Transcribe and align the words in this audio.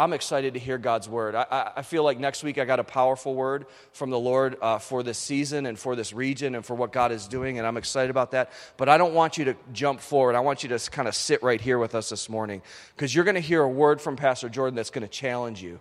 I'm 0.00 0.14
excited 0.14 0.54
to 0.54 0.60
hear 0.60 0.78
God's 0.78 1.10
word. 1.10 1.34
I, 1.34 1.72
I, 1.76 1.82
feel 1.82 2.02
like 2.02 2.18
next 2.18 2.42
week 2.42 2.56
I 2.56 2.64
got 2.64 2.80
a 2.80 2.84
powerful 2.84 3.34
word 3.34 3.66
from 3.92 4.08
the 4.08 4.18
Lord 4.18 4.56
uh, 4.62 4.78
for 4.78 5.02
this 5.02 5.18
season 5.18 5.66
and 5.66 5.78
for 5.78 5.94
this 5.94 6.14
region 6.14 6.54
and 6.54 6.64
for 6.64 6.74
what 6.74 6.90
God 6.90 7.12
is 7.12 7.28
doing, 7.28 7.58
and 7.58 7.66
I'm 7.66 7.76
excited 7.76 8.08
about 8.08 8.30
that. 8.30 8.50
But 8.78 8.88
I 8.88 8.96
don't 8.96 9.12
want 9.12 9.36
you 9.36 9.44
to 9.44 9.56
jump 9.74 10.00
forward. 10.00 10.36
I 10.36 10.40
want 10.40 10.62
you 10.62 10.70
to 10.70 10.90
kind 10.90 11.06
of 11.06 11.14
sit 11.14 11.42
right 11.42 11.60
here 11.60 11.78
with 11.78 11.94
us 11.94 12.08
this 12.08 12.30
morning 12.30 12.62
because 12.96 13.14
you're 13.14 13.26
going 13.26 13.34
to 13.34 13.42
hear 13.42 13.60
a 13.60 13.68
word 13.68 14.00
from 14.00 14.16
Pastor 14.16 14.48
Jordan 14.48 14.74
that's 14.74 14.88
going 14.88 15.06
to 15.06 15.12
challenge 15.12 15.62
you. 15.62 15.80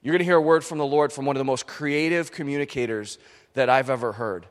You're 0.00 0.12
going 0.12 0.20
to 0.20 0.24
hear 0.24 0.36
a 0.36 0.40
word 0.40 0.64
from 0.64 0.78
the 0.78 0.86
Lord 0.86 1.12
from 1.12 1.26
one 1.26 1.36
of 1.36 1.40
the 1.40 1.44
most 1.44 1.66
creative 1.66 2.32
communicators 2.32 3.18
that 3.52 3.68
I've 3.68 3.90
ever 3.90 4.12
heard. 4.12 4.46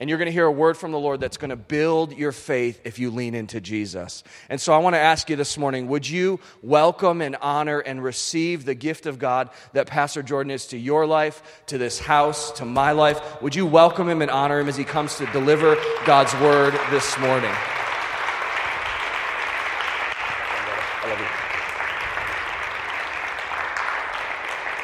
And 0.00 0.08
you're 0.08 0.18
going 0.18 0.26
to 0.26 0.32
hear 0.32 0.46
a 0.46 0.52
word 0.52 0.78
from 0.78 0.92
the 0.92 0.98
Lord 0.98 1.20
that's 1.20 1.36
going 1.36 1.50
to 1.50 1.56
build 1.56 2.16
your 2.16 2.32
faith 2.32 2.80
if 2.84 2.98
you 2.98 3.10
lean 3.10 3.34
into 3.34 3.60
Jesus. 3.60 4.24
And 4.48 4.58
so 4.58 4.72
I 4.72 4.78
want 4.78 4.94
to 4.94 4.98
ask 4.98 5.28
you 5.28 5.36
this 5.36 5.58
morning 5.58 5.88
would 5.88 6.08
you 6.08 6.40
welcome 6.62 7.20
and 7.20 7.36
honor 7.36 7.80
and 7.80 8.02
receive 8.02 8.64
the 8.64 8.74
gift 8.74 9.04
of 9.04 9.18
God 9.18 9.50
that 9.74 9.86
Pastor 9.86 10.22
Jordan 10.22 10.50
is 10.50 10.68
to 10.68 10.78
your 10.78 11.06
life, 11.06 11.62
to 11.66 11.76
this 11.76 11.98
house, 11.98 12.50
to 12.52 12.64
my 12.64 12.92
life? 12.92 13.42
Would 13.42 13.54
you 13.54 13.66
welcome 13.66 14.08
him 14.08 14.22
and 14.22 14.30
honor 14.30 14.58
him 14.58 14.70
as 14.70 14.76
he 14.76 14.84
comes 14.84 15.18
to 15.18 15.26
deliver 15.26 15.76
God's 16.06 16.32
word 16.36 16.72
this 16.90 17.18
morning? 17.18 17.52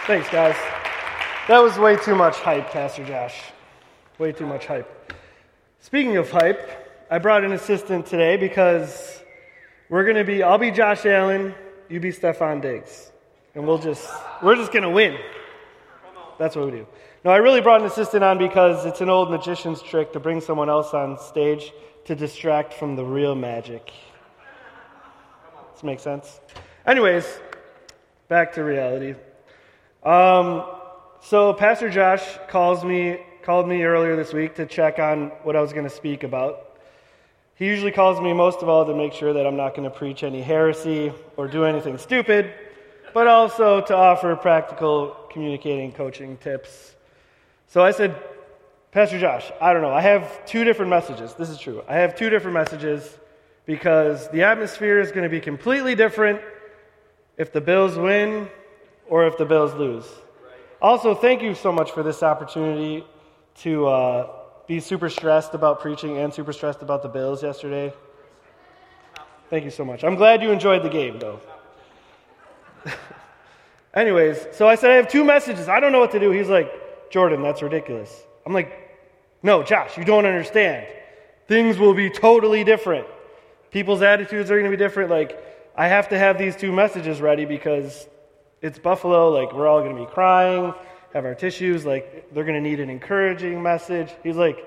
Thanks, 0.07 0.29
guys. 0.29 0.55
That 1.49 1.61
was 1.61 1.77
way 1.79 1.97
too 1.97 2.15
much 2.15 2.37
hype, 2.37 2.71
Pastor 2.71 3.05
Josh. 3.05 3.35
Way 4.19 4.31
too 4.31 4.47
much 4.47 4.67
hype. 4.67 4.96
Speaking 5.87 6.17
of 6.17 6.29
hype, 6.33 7.07
I 7.13 7.21
brought 7.21 7.45
an 7.45 7.53
assistant 7.53 8.07
today 8.07 8.37
because 8.37 9.23
we're 9.89 10.03
going 10.03 10.17
to 10.17 10.25
be, 10.25 10.43
I'll 10.43 10.59
be 10.59 10.73
Josh 10.73 11.07
Allen, 11.07 11.55
you 11.89 12.01
be 12.01 12.11
Stefon 12.11 12.61
Diggs. 12.61 13.13
And 13.55 13.65
we'll 13.69 13.79
just, 13.79 14.05
we're 14.43 14.57
just 14.57 14.73
going 14.73 14.83
to 14.83 14.91
win. 14.91 15.17
That's 16.41 16.57
what 16.57 16.65
we 16.65 16.73
do. 16.73 16.89
No, 17.25 17.31
I 17.31 17.37
really 17.37 17.61
brought 17.61 17.83
an 17.83 17.87
assistant 17.87 18.25
on 18.25 18.37
because 18.37 18.85
it's 18.85 19.01
an 19.01 19.09
old 19.09 19.31
magician's 19.31 19.81
trick 19.81 20.13
to 20.15 20.19
bring 20.19 20.41
someone 20.41 20.69
else 20.69 20.93
on 20.93 21.21
stage 21.21 21.73
to 22.07 22.17
distract 22.17 22.75
from 22.75 22.97
the 22.97 23.05
real 23.05 23.37
magic. 23.37 23.93
Does 25.73 25.85
make 25.85 26.01
sense? 26.01 26.41
Anyways, 26.85 27.39
back 28.27 28.55
to 28.55 28.65
reality. 28.65 29.15
Um, 30.03 30.65
so 31.21 31.53
Pastor 31.53 31.89
Josh 31.91 32.25
calls 32.49 32.85
me 32.85 33.21
called 33.47 33.69
me 33.69 33.85
earlier 33.85 34.17
this 34.17 34.33
week 34.33 34.57
to 34.57 34.67
check 34.67 34.99
on 34.99 35.29
what 35.45 35.55
I 35.55 35.61
was 35.61 35.73
going 35.73 35.85
to 35.85 35.95
speak 35.95 36.25
about. 36.25 36.81
He 37.55 37.67
usually 37.67 37.93
calls 37.93 38.21
me 38.21 38.33
most 38.33 38.61
of 38.61 38.69
all 38.69 38.85
to 38.85 38.93
make 38.93 39.13
sure 39.13 39.33
that 39.35 39.47
I'm 39.47 39.55
not 39.57 39.77
going 39.77 39.89
to 39.89 39.97
preach 39.97 40.25
any 40.25 40.43
heresy 40.43 41.13
or 41.37 41.47
do 41.47 41.65
anything 41.65 41.97
stupid, 41.97 42.53
but 43.15 43.29
also 43.29 43.83
to 43.83 43.95
offer 43.95 44.35
practical 44.35 45.17
communicating 45.31 45.93
coaching 45.93 46.39
tips. 46.39 46.97
So 47.69 47.85
I 47.85 47.93
said, 47.93 48.21
Pastor 48.91 49.21
Josh, 49.21 49.53
I 49.61 49.73
don't 49.73 49.83
know. 49.83 49.93
I 49.93 50.01
have 50.01 50.45
two 50.45 50.65
different 50.65 50.91
messages. 50.91 51.35
This 51.35 51.49
is 51.49 51.57
true. 51.57 51.85
I 51.89 51.99
have 51.99 52.17
two 52.17 52.31
different 52.31 52.55
messages 52.55 53.17
because 53.65 54.29
the 54.31 54.43
atmosphere 54.43 54.99
is 54.99 55.13
going 55.13 55.23
to 55.23 55.29
be 55.31 55.41
completely 55.41 55.95
different 55.95 56.41
if 57.37 57.53
the 57.53 57.61
Bills 57.61 57.97
win 57.97 58.49
or 59.09 59.25
if 59.25 59.39
the 59.39 59.45
Bills 59.45 59.73
lose. 59.75 60.05
Also, 60.83 61.15
thank 61.15 61.43
you 61.43 61.55
so 61.55 61.71
much 61.71 61.93
for 61.93 62.03
this 62.03 62.25
opportunity 62.25 63.05
to 63.59 63.87
uh, 63.87 64.29
be 64.67 64.81
super 64.81 65.09
stressed 65.09 65.55
about 65.55 65.81
preaching 65.81 66.19
and 66.19 66.33
super 66.33 66.53
stressed 66.53 66.83
about 66.83 67.03
the 67.03 67.09
Bills 67.09 67.43
yesterday. 67.43 67.93
Thank 69.49 69.65
you 69.65 69.71
so 69.71 69.85
much. 69.85 70.03
I'm 70.05 70.17
glad 70.17 70.43
you 70.43 70.51
enjoyed 70.51 70.83
the 70.83 70.89
game, 70.89 71.19
though. 71.19 71.41
Anyways, 73.95 74.47
so 74.53 74.69
I 74.69 74.75
said, 74.75 74.91
I 74.91 74.95
have 74.95 75.09
two 75.09 75.25
messages. 75.25 75.69
I 75.69 75.81
don't 75.81 75.93
know 75.93 76.01
what 76.01 76.13
to 76.13 76.21
do. 76.21 76.31
He's 76.31 76.49
like, 76.49 77.11
Jordan, 77.11 77.43
that's 77.43 77.63
ridiculous. 77.63 78.25
I'm 78.45 78.53
like, 78.53 78.99
no, 79.43 79.63
Josh, 79.63 79.97
you 79.97 80.05
don't 80.05 80.27
understand. 80.27 80.87
Things 81.47 81.79
will 81.79 81.95
be 81.95 82.11
totally 82.11 82.65
different. 82.65 83.07
People's 83.71 84.03
attitudes 84.03 84.51
are 84.51 84.59
going 84.59 84.71
to 84.71 84.77
be 84.77 84.83
different. 84.83 85.11
Like, 85.11 85.41
I 85.77 85.87
have 85.89 86.09
to 86.09 86.19
have 86.19 86.39
these 86.39 86.57
two 86.57 86.73
messages 86.73 87.21
ready 87.21 87.45
because 87.45 88.09
it's 88.63 88.79
Buffalo, 88.79 89.31
like 89.31 89.53
we're 89.53 89.69
all 89.69 89.81
going 89.81 89.95
to 89.95 90.03
be 90.03 90.11
crying, 90.11 90.75
have 91.13 91.25
our 91.25 91.35
tissues, 91.35 91.85
like 91.85 92.33
they're 92.33 92.45
going 92.45 92.63
to 92.63 92.69
need 92.69 92.81
an 92.81 92.91
encouraging 92.91 93.63
message. 93.63 94.11
He's 94.23 94.37
like, 94.37 94.67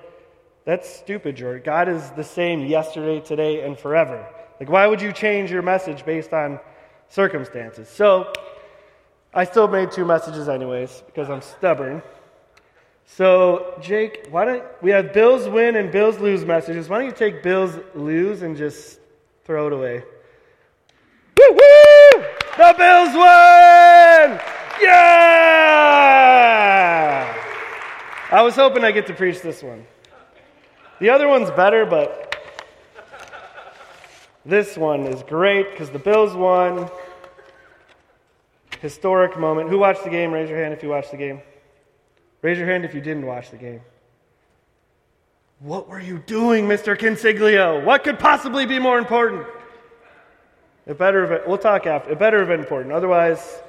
that's 0.65 0.89
stupid, 0.89 1.35
George. 1.35 1.63
God 1.63 1.89
is 1.89 2.09
the 2.11 2.23
same 2.23 2.65
yesterday, 2.65 3.19
today, 3.19 3.65
and 3.65 3.77
forever. 3.77 4.25
Like, 4.59 4.69
why 4.69 4.87
would 4.87 5.01
you 5.01 5.11
change 5.11 5.51
your 5.51 5.61
message 5.61 6.05
based 6.05 6.33
on 6.33 6.59
circumstances? 7.07 7.89
So, 7.89 8.31
I 9.33 9.45
still 9.45 9.67
made 9.67 9.91
two 9.91 10.05
messages 10.05 10.49
anyways 10.49 11.03
because 11.05 11.29
I'm 11.29 11.41
stubborn. 11.41 12.01
So, 13.05 13.77
Jake, 13.81 14.27
why 14.29 14.45
don't 14.45 14.63
we 14.81 14.91
have 14.91 15.13
Bills 15.13 15.47
win 15.47 15.75
and 15.75 15.91
Bills 15.91 16.19
lose 16.19 16.45
messages? 16.45 16.89
Why 16.89 16.99
don't 16.99 17.07
you 17.07 17.11
take 17.11 17.41
Bills 17.41 17.77
lose 17.95 18.43
and 18.43 18.55
just 18.55 18.99
throw 19.45 19.67
it 19.67 19.73
away? 19.73 20.03
Woo! 21.37 22.23
The 22.57 22.75
Bills 22.77 23.13
win! 23.13 24.39
Yeah! 24.81 25.38
I 28.39 28.41
was 28.41 28.55
hoping 28.55 28.85
I 28.85 28.91
get 28.91 29.05
to 29.07 29.13
preach 29.13 29.41
this 29.41 29.61
one. 29.61 29.85
The 31.01 31.09
other 31.09 31.27
one's 31.27 31.51
better, 31.51 31.85
but 31.85 32.37
this 34.45 34.77
one 34.77 35.01
is 35.07 35.21
great 35.23 35.71
because 35.71 35.89
the 35.89 35.99
Bills 35.99 36.33
won. 36.33 36.89
Historic 38.79 39.37
moment. 39.37 39.69
Who 39.69 39.77
watched 39.77 40.05
the 40.05 40.09
game? 40.09 40.31
Raise 40.31 40.49
your 40.49 40.57
hand 40.57 40.73
if 40.73 40.81
you 40.81 40.87
watched 40.87 41.11
the 41.11 41.17
game. 41.17 41.41
Raise 42.41 42.57
your 42.57 42.65
hand 42.65 42.85
if 42.85 42.95
you 42.95 43.01
didn't 43.01 43.25
watch 43.25 43.51
the 43.51 43.57
game. 43.57 43.81
What 45.59 45.89
were 45.89 45.99
you 45.99 46.19
doing, 46.19 46.65
Mr. 46.65 46.97
Consiglio? 46.97 47.83
What 47.83 48.05
could 48.05 48.19
possibly 48.19 48.65
be 48.65 48.79
more 48.79 48.97
important? 48.97 49.45
It 50.87 50.97
better 50.97 51.27
have, 51.27 51.41
we'll 51.45 51.57
talk 51.57 51.85
after. 51.85 52.11
It 52.11 52.19
better 52.19 52.39
have 52.39 52.47
been 52.47 52.61
important. 52.61 52.93
Otherwise, 52.93 53.61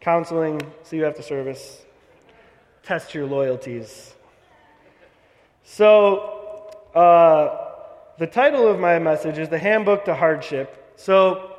counseling, 0.00 0.62
see 0.84 0.96
you 0.96 1.04
after 1.04 1.20
service, 1.20 1.83
test 2.84 3.14
your 3.14 3.26
loyalties. 3.26 4.14
So, 5.64 6.70
uh, 6.94 7.72
the 8.18 8.26
title 8.26 8.68
of 8.68 8.78
my 8.78 8.98
message 8.98 9.38
is 9.38 9.48
The 9.48 9.58
Handbook 9.58 10.04
to 10.04 10.14
Hardship. 10.14 10.92
So, 10.96 11.50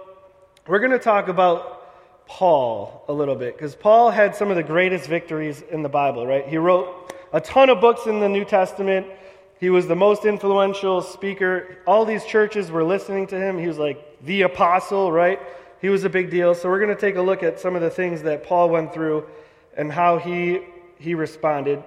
we're 0.68 0.80
going 0.80 0.92
to 0.92 1.00
talk 1.00 1.28
about 1.28 2.28
Paul 2.28 3.04
a 3.08 3.14
little 3.14 3.36
bit, 3.36 3.56
because 3.56 3.76
Paul 3.76 4.12
had 4.12 4.36
some 4.36 4.50
of 4.50 4.56
the 4.56 4.64
greatest 4.64 5.08
victories 5.08 5.62
in 5.62 5.84
the 5.84 5.90
Bible, 5.90 6.26
right? 6.26 6.48
He 6.48 6.58
wrote 6.58 7.14
a 7.34 7.42
ton 7.42 7.70
of 7.70 7.82
books 7.82 8.06
in 8.06 8.20
the 8.20 8.30
New 8.30 8.46
Testament. 8.46 9.08
He 9.60 9.70
was 9.70 9.88
the 9.88 9.96
most 9.96 10.26
influential 10.26 11.02
speaker. 11.02 11.78
All 11.88 12.06
these 12.06 12.26
churches 12.26 12.72
were 12.72 12.84
listening 12.84 13.28
to 13.28 13.40
him. 13.40 13.58
He 13.58 13.68
was 13.68 13.78
like 13.78 14.24
the 14.24 14.44
apostle, 14.44 15.12
right? 15.12 15.40
He 15.82 15.90
was 15.90 16.04
a 16.04 16.10
big 16.10 16.30
deal. 16.30 16.56
So 16.56 16.70
we're 16.70 16.80
going 16.80 16.96
to 16.96 17.00
take 17.00 17.16
a 17.16 17.22
look 17.22 17.44
at 17.44 17.60
some 17.60 17.76
of 17.76 17.82
the 17.82 17.90
things 17.90 18.22
that 18.24 18.44
Paul 18.44 18.70
went 18.70 18.94
through 18.94 19.28
and 19.78 19.92
how 19.92 20.18
he 20.18 20.62
he 20.98 21.16
responded. 21.16 21.84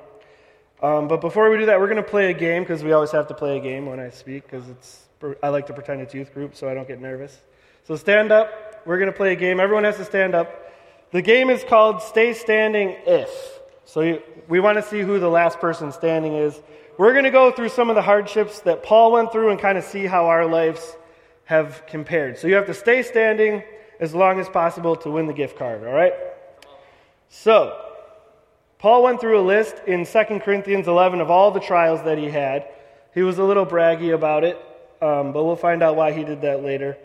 Um, 0.83 1.09
but 1.09 1.21
before 1.21 1.51
we 1.51 1.59
do 1.59 1.67
that, 1.67 1.81
we're 1.81 1.89
going 1.89 2.03
to 2.03 2.09
play 2.09 2.31
a 2.31 2.35
game 2.35 2.63
because 2.63 2.85
we 2.85 2.93
always 2.93 3.11
have 3.11 3.27
to 3.29 3.35
play 3.35 3.59
a 3.59 3.61
game 3.61 3.87
when 3.87 3.99
I 3.99 4.11
speak 4.11 4.45
because 4.45 4.69
it's 4.69 5.09
I 5.43 5.49
like 5.49 5.67
to 5.67 5.73
pretend 5.73 6.01
it's 6.01 6.15
youth 6.15 6.33
group 6.33 6.55
so 6.55 6.69
I 6.69 6.75
don't 6.75 6.87
get 6.87 7.01
nervous. 7.01 7.41
So 7.85 7.97
stand 7.97 8.31
up. 8.31 8.83
We're 8.87 8.99
going 8.99 9.11
to 9.11 9.17
play 9.17 9.33
a 9.33 9.37
game. 9.37 9.59
Everyone 9.59 9.85
has 9.85 9.97
to 9.97 10.05
stand 10.05 10.35
up. 10.35 10.73
The 11.11 11.23
game 11.23 11.51
is 11.51 11.65
called 11.65 12.03
Stay 12.03 12.33
Standing 12.35 12.97
If. 13.07 13.61
So 13.85 14.03
you, 14.03 14.23
we 14.47 14.61
want 14.61 14.77
to 14.77 14.83
see 14.83 15.01
who 15.01 15.19
the 15.19 15.29
last 15.29 15.59
person 15.59 15.91
standing 15.91 16.35
is. 16.35 16.61
We're 16.99 17.13
going 17.13 17.25
to 17.25 17.31
go 17.31 17.51
through 17.51 17.71
some 17.71 17.89
of 17.89 17.97
the 17.97 18.03
hardships 18.03 18.61
that 18.61 18.83
Paul 18.83 19.13
went 19.13 19.33
through 19.33 19.51
and 19.51 19.59
kind 19.59 19.79
of 19.79 19.85
see 19.85 20.05
how 20.05 20.27
our 20.27 20.47
lives 20.47 20.97
have 21.45 21.83
compared. 21.87 22.39
So 22.39 22.47
you 22.47 22.55
have 22.55 22.67
to 22.67 22.75
stay 22.75 23.03
standing 23.03 23.63
as 24.01 24.15
long 24.15 24.39
as 24.39 24.49
possible 24.49 24.95
to 24.97 25.11
win 25.11 25.27
the 25.27 25.33
gift 25.33 25.59
card, 25.59 25.85
all 25.87 25.93
right? 25.93 26.13
So, 27.31 27.88
Paul 28.79 29.03
went 29.03 29.21
through 29.21 29.41
a 29.41 29.43
list 29.43 29.77
in 29.87 30.07
2 30.07 30.41
Corinthians 30.41 30.87
11 30.87 31.21
of 31.21 31.31
all 31.31 31.51
the 31.51 31.61
trials 31.61 32.03
that 32.05 32.19
he 32.19 32.29
had. 32.29 32.69
He 33.15 33.23
was 33.23 33.39
a 33.39 33.45
little 33.45 33.67
braggy 33.67 34.15
about 34.15 34.45
it, 34.45 34.57
um, 35.03 35.33
but 35.33 35.45
we'll 35.45 35.57
find 35.57 35.83
out 35.83 35.97
why 35.97 36.13
he 36.13 36.25
did 36.25 36.43
that 36.43 36.63
later. 36.63 36.97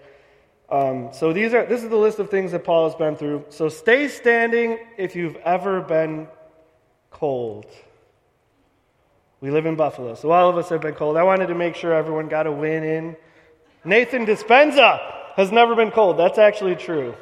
Um, 0.70 1.10
so 1.14 1.34
these 1.34 1.54
are 1.54 1.66
this 1.66 1.84
is 1.84 1.90
the 1.90 1.98
list 1.98 2.20
of 2.20 2.30
things 2.30 2.52
that 2.52 2.64
Paul 2.64 2.88
has 2.90 2.96
been 2.96 3.16
through. 3.16 3.46
So 3.50 3.70
stay 3.70 4.08
standing 4.08 4.80
if 4.98 5.16
you've 5.16 5.36
ever 5.38 5.82
been 5.82 6.28
cold. 7.12 7.66
We 9.42 9.52
live 9.52 9.66
in 9.66 9.76
Buffalo, 9.76 10.16
so 10.16 10.32
all 10.32 10.50
of 10.50 10.58
us 10.58 10.70
have 10.70 10.82
been 10.82 10.96
cold. 10.96 11.18
I 11.18 11.24
wanted 11.24 11.48
to 11.48 11.56
make 11.56 11.76
sure 11.76 11.94
everyone 11.94 12.30
got 12.30 12.48
a 12.48 12.52
win 12.52 12.84
in 12.84 13.16
Nathan 13.86 14.26
Dispenza 14.26 15.00
has 15.36 15.52
never 15.52 15.76
been 15.76 15.92
cold. 15.92 16.18
That's 16.18 16.38
actually 16.38 16.76
true. 16.76 17.16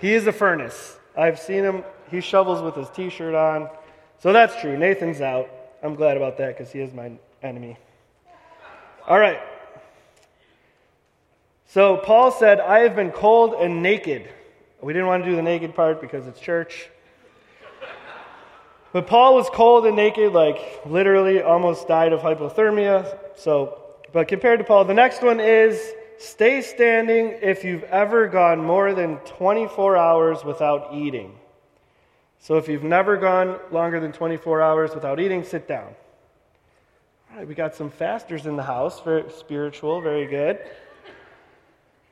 He 0.00 0.12
is 0.12 0.26
a 0.26 0.32
furnace. 0.32 0.98
I've 1.16 1.38
seen 1.38 1.62
him. 1.62 1.84
He 2.14 2.20
shovels 2.20 2.62
with 2.62 2.76
his 2.76 2.88
t 2.90 3.10
shirt 3.10 3.34
on. 3.34 3.68
So 4.20 4.32
that's 4.32 4.60
true. 4.60 4.78
Nathan's 4.78 5.20
out. 5.20 5.50
I'm 5.82 5.96
glad 5.96 6.16
about 6.16 6.38
that 6.38 6.56
because 6.56 6.72
he 6.72 6.78
is 6.78 6.94
my 6.94 7.10
enemy. 7.42 7.76
All 9.08 9.18
right. 9.18 9.40
So 11.66 11.96
Paul 11.96 12.30
said, 12.30 12.60
I 12.60 12.80
have 12.80 12.94
been 12.94 13.10
cold 13.10 13.54
and 13.54 13.82
naked. 13.82 14.28
We 14.80 14.92
didn't 14.92 15.08
want 15.08 15.24
to 15.24 15.30
do 15.30 15.34
the 15.34 15.42
naked 15.42 15.74
part 15.74 16.00
because 16.00 16.28
it's 16.28 16.38
church. 16.38 16.88
But 18.92 19.08
Paul 19.08 19.34
was 19.34 19.50
cold 19.50 19.84
and 19.84 19.96
naked, 19.96 20.32
like 20.32 20.86
literally 20.86 21.42
almost 21.42 21.88
died 21.88 22.12
of 22.12 22.20
hypothermia. 22.20 23.18
So, 23.36 23.82
but 24.12 24.28
compared 24.28 24.60
to 24.60 24.64
Paul, 24.64 24.84
the 24.84 24.94
next 24.94 25.20
one 25.20 25.40
is 25.40 25.92
stay 26.18 26.62
standing 26.62 27.36
if 27.42 27.64
you've 27.64 27.82
ever 27.84 28.28
gone 28.28 28.60
more 28.64 28.94
than 28.94 29.16
24 29.16 29.96
hours 29.96 30.44
without 30.44 30.94
eating. 30.94 31.40
So 32.44 32.58
if 32.58 32.68
you've 32.68 32.84
never 32.84 33.16
gone 33.16 33.58
longer 33.70 34.00
than 34.00 34.12
24 34.12 34.60
hours 34.60 34.94
without 34.94 35.18
eating, 35.18 35.44
sit 35.44 35.66
down. 35.66 35.94
All 37.30 37.38
right, 37.38 37.48
we 37.48 37.54
got 37.54 37.74
some 37.74 37.88
fasters 37.90 38.44
in 38.44 38.56
the 38.56 38.62
house, 38.62 39.00
very 39.00 39.24
spiritual, 39.30 40.02
very 40.02 40.26
good. 40.26 40.58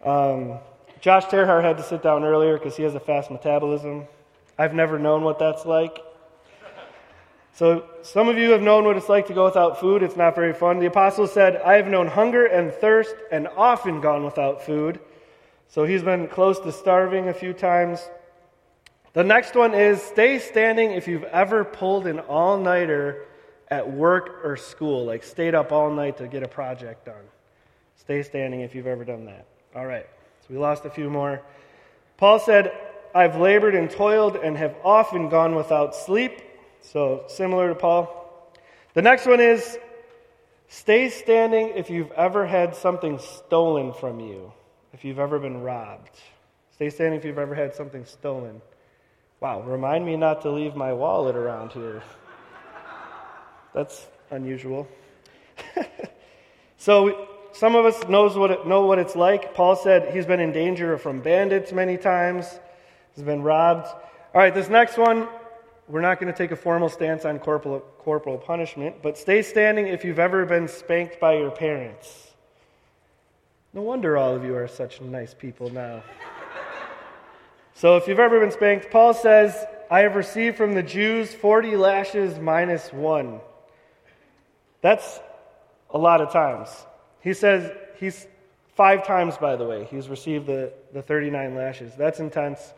Um, 0.02 0.58
Josh 1.02 1.26
Terhar 1.26 1.62
had 1.62 1.76
to 1.76 1.82
sit 1.82 2.02
down 2.02 2.24
earlier 2.24 2.56
because 2.56 2.78
he 2.78 2.82
has 2.82 2.94
a 2.94 3.00
fast 3.00 3.30
metabolism. 3.30 4.06
I've 4.58 4.72
never 4.72 4.98
known 4.98 5.22
what 5.22 5.38
that's 5.38 5.66
like. 5.66 5.98
So, 7.52 7.84
some 8.00 8.30
of 8.30 8.38
you 8.38 8.52
have 8.52 8.62
known 8.62 8.86
what 8.86 8.96
it's 8.96 9.10
like 9.10 9.26
to 9.26 9.34
go 9.34 9.44
without 9.44 9.80
food. 9.80 10.02
It's 10.02 10.16
not 10.16 10.34
very 10.34 10.54
fun. 10.54 10.78
The 10.78 10.86
apostle 10.86 11.26
said, 11.26 11.56
I 11.56 11.74
have 11.74 11.88
known 11.88 12.06
hunger 12.06 12.46
and 12.46 12.72
thirst 12.72 13.14
and 13.30 13.48
often 13.48 14.00
gone 14.00 14.24
without 14.24 14.64
food. 14.64 14.98
So, 15.68 15.84
he's 15.84 16.02
been 16.02 16.26
close 16.26 16.58
to 16.60 16.72
starving 16.72 17.28
a 17.28 17.34
few 17.34 17.52
times. 17.52 18.08
The 19.14 19.24
next 19.24 19.54
one 19.54 19.74
is 19.74 20.00
stay 20.00 20.38
standing 20.38 20.92
if 20.92 21.06
you've 21.06 21.24
ever 21.24 21.64
pulled 21.64 22.06
an 22.06 22.18
all 22.20 22.58
nighter 22.58 23.26
at 23.68 23.90
work 23.90 24.44
or 24.44 24.56
school, 24.56 25.04
like 25.04 25.22
stayed 25.22 25.54
up 25.54 25.70
all 25.70 25.90
night 25.90 26.16
to 26.18 26.28
get 26.28 26.42
a 26.42 26.48
project 26.48 27.06
done. 27.06 27.24
Stay 27.96 28.22
standing 28.22 28.62
if 28.62 28.74
you've 28.74 28.86
ever 28.86 29.04
done 29.04 29.26
that. 29.26 29.46
All 29.76 29.86
right, 29.86 30.06
so 30.40 30.46
we 30.50 30.58
lost 30.58 30.84
a 30.86 30.90
few 30.90 31.10
more. 31.10 31.42
Paul 32.16 32.38
said, 32.38 32.72
I've 33.14 33.36
labored 33.36 33.74
and 33.74 33.90
toiled 33.90 34.36
and 34.36 34.56
have 34.56 34.74
often 34.82 35.28
gone 35.28 35.54
without 35.54 35.94
sleep. 35.94 36.40
So, 36.80 37.24
similar 37.28 37.68
to 37.68 37.74
Paul. 37.74 38.50
The 38.94 39.02
next 39.02 39.26
one 39.26 39.40
is 39.40 39.78
stay 40.68 41.10
standing 41.10 41.72
if 41.76 41.90
you've 41.90 42.12
ever 42.12 42.46
had 42.46 42.74
something 42.74 43.18
stolen 43.18 43.92
from 43.92 44.20
you, 44.20 44.52
if 44.94 45.04
you've 45.04 45.18
ever 45.18 45.38
been 45.38 45.62
robbed. 45.62 46.18
Stay 46.72 46.88
standing 46.88 47.18
if 47.18 47.24
you've 47.24 47.38
ever 47.38 47.54
had 47.54 47.74
something 47.74 48.04
stolen. 48.04 48.60
Wow, 49.42 49.62
remind 49.62 50.06
me 50.06 50.16
not 50.16 50.42
to 50.42 50.50
leave 50.52 50.76
my 50.76 50.92
wallet 50.92 51.34
around 51.34 51.72
here. 51.72 52.00
That's 53.74 54.06
unusual. 54.30 54.86
so, 56.76 57.26
some 57.50 57.74
of 57.74 57.84
us 57.84 58.08
knows 58.08 58.36
what 58.36 58.52
it, 58.52 58.68
know 58.68 58.86
what 58.86 59.00
it's 59.00 59.16
like. 59.16 59.52
Paul 59.52 59.74
said 59.74 60.14
he's 60.14 60.26
been 60.26 60.38
in 60.38 60.52
danger 60.52 60.96
from 60.96 61.20
bandits 61.20 61.72
many 61.72 61.96
times. 61.96 62.46
He's 63.16 63.24
been 63.24 63.42
robbed. 63.42 63.88
All 63.88 64.40
right, 64.40 64.54
this 64.54 64.68
next 64.68 64.96
one 64.96 65.26
we're 65.88 66.02
not 66.02 66.20
going 66.20 66.32
to 66.32 66.38
take 66.38 66.52
a 66.52 66.56
formal 66.56 66.88
stance 66.88 67.24
on 67.24 67.40
corporal, 67.40 67.80
corporal 67.98 68.38
punishment, 68.38 69.02
but 69.02 69.18
stay 69.18 69.42
standing 69.42 69.88
if 69.88 70.04
you've 70.04 70.20
ever 70.20 70.46
been 70.46 70.68
spanked 70.68 71.18
by 71.18 71.34
your 71.34 71.50
parents. 71.50 72.30
No 73.74 73.82
wonder 73.82 74.16
all 74.16 74.36
of 74.36 74.44
you 74.44 74.54
are 74.54 74.68
such 74.68 75.00
nice 75.00 75.34
people 75.34 75.68
now. 75.68 76.04
So, 77.74 77.96
if 77.96 78.06
you've 78.06 78.18
ever 78.18 78.38
been 78.38 78.50
spanked, 78.50 78.90
Paul 78.90 79.14
says, 79.14 79.56
I 79.90 80.00
have 80.00 80.14
received 80.14 80.56
from 80.56 80.74
the 80.74 80.82
Jews 80.82 81.34
40 81.34 81.76
lashes 81.76 82.38
minus 82.38 82.92
one. 82.92 83.40
That's 84.80 85.20
a 85.90 85.98
lot 85.98 86.20
of 86.20 86.32
times. 86.32 86.68
He 87.20 87.34
says, 87.34 87.70
he's 87.98 88.26
five 88.74 89.06
times, 89.06 89.36
by 89.36 89.56
the 89.56 89.64
way, 89.64 89.86
he's 89.90 90.08
received 90.08 90.46
the, 90.46 90.72
the 90.92 91.02
39 91.02 91.54
lashes. 91.54 91.92
That's 91.96 92.20
intense. 92.20 92.72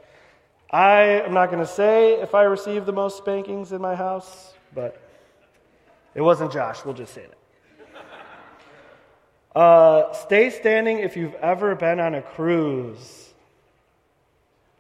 I 0.71 1.03
am 1.25 1.35
not 1.35 1.51
going 1.51 1.65
to 1.65 1.71
say 1.71 2.15
if 2.21 2.35
I 2.35 2.43
received 2.43 2.87
the 2.87 2.93
most 2.93 3.19
spankings 3.19 3.73
in 3.73 3.81
my 3.81 3.95
house, 3.95 4.55
but 4.75 5.01
it 6.15 6.21
wasn't 6.21 6.53
Josh. 6.53 6.85
We'll 6.85 6.95
just 6.95 7.15
say 7.15 7.27
that. 7.27 7.39
Uh, 9.61 10.13
stay 10.15 10.51
standing 10.51 10.99
if 10.99 11.17
you've 11.17 11.35
ever 11.37 11.77
been 11.77 12.01
on 12.01 12.17
a 12.17 12.23
cruise. 12.23 13.34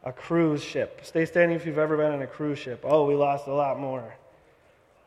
A 0.05 0.13
cruise 0.13 0.63
ship. 0.63 1.01
Stay 1.03 1.25
standing 1.25 1.57
if 1.57 1.67
you've 1.67 1.79
ever 1.79 1.97
been 1.97 2.13
on 2.13 2.23
a 2.23 2.27
cruise 2.27 2.59
ship. 2.59 2.85
Oh, 2.85 3.07
we 3.07 3.15
lost 3.15 3.47
a 3.47 3.55
lot 3.55 3.81
more. 3.81 4.15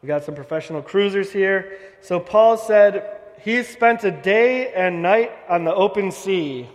We 0.01 0.07
got 0.07 0.23
some 0.23 0.35
professional 0.35 0.81
cruisers 0.81 1.31
here. 1.31 1.77
So 2.01 2.19
Paul 2.19 2.57
said 2.57 3.19
he 3.41 3.63
spent 3.63 4.03
a 4.03 4.11
day 4.11 4.73
and 4.73 5.01
night 5.01 5.31
on 5.47 5.63
the 5.63 5.73
open 5.73 6.11
sea. 6.11 6.67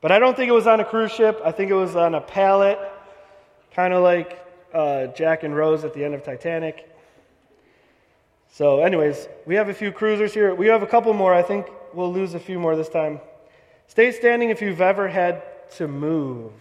But 0.00 0.12
I 0.12 0.18
don't 0.18 0.36
think 0.36 0.48
it 0.48 0.54
was 0.54 0.66
on 0.66 0.80
a 0.80 0.84
cruise 0.84 1.12
ship. 1.12 1.40
I 1.44 1.52
think 1.52 1.70
it 1.70 1.74
was 1.74 1.96
on 1.96 2.14
a 2.14 2.20
pallet 2.20 2.78
kind 3.74 3.94
of 3.94 4.02
like 4.02 4.44
uh, 4.72 5.08
Jack 5.08 5.42
and 5.42 5.54
Rose 5.54 5.84
at 5.84 5.94
the 5.94 6.04
end 6.04 6.14
of 6.14 6.22
Titanic. 6.22 6.88
So, 8.52 8.80
anyways, 8.80 9.28
we 9.46 9.54
have 9.54 9.68
a 9.68 9.74
few 9.74 9.92
cruisers 9.92 10.34
here. 10.34 10.54
We 10.54 10.66
have 10.68 10.82
a 10.82 10.86
couple 10.86 11.12
more. 11.14 11.32
I 11.32 11.42
think 11.42 11.66
we'll 11.94 12.12
lose 12.12 12.34
a 12.34 12.40
few 12.40 12.58
more 12.58 12.76
this 12.76 12.88
time. 12.88 13.20
Stay 13.86 14.12
standing 14.12 14.50
if 14.50 14.60
you've 14.60 14.80
ever 14.80 15.08
had 15.08 15.42
to 15.76 15.86
move. 15.86 16.52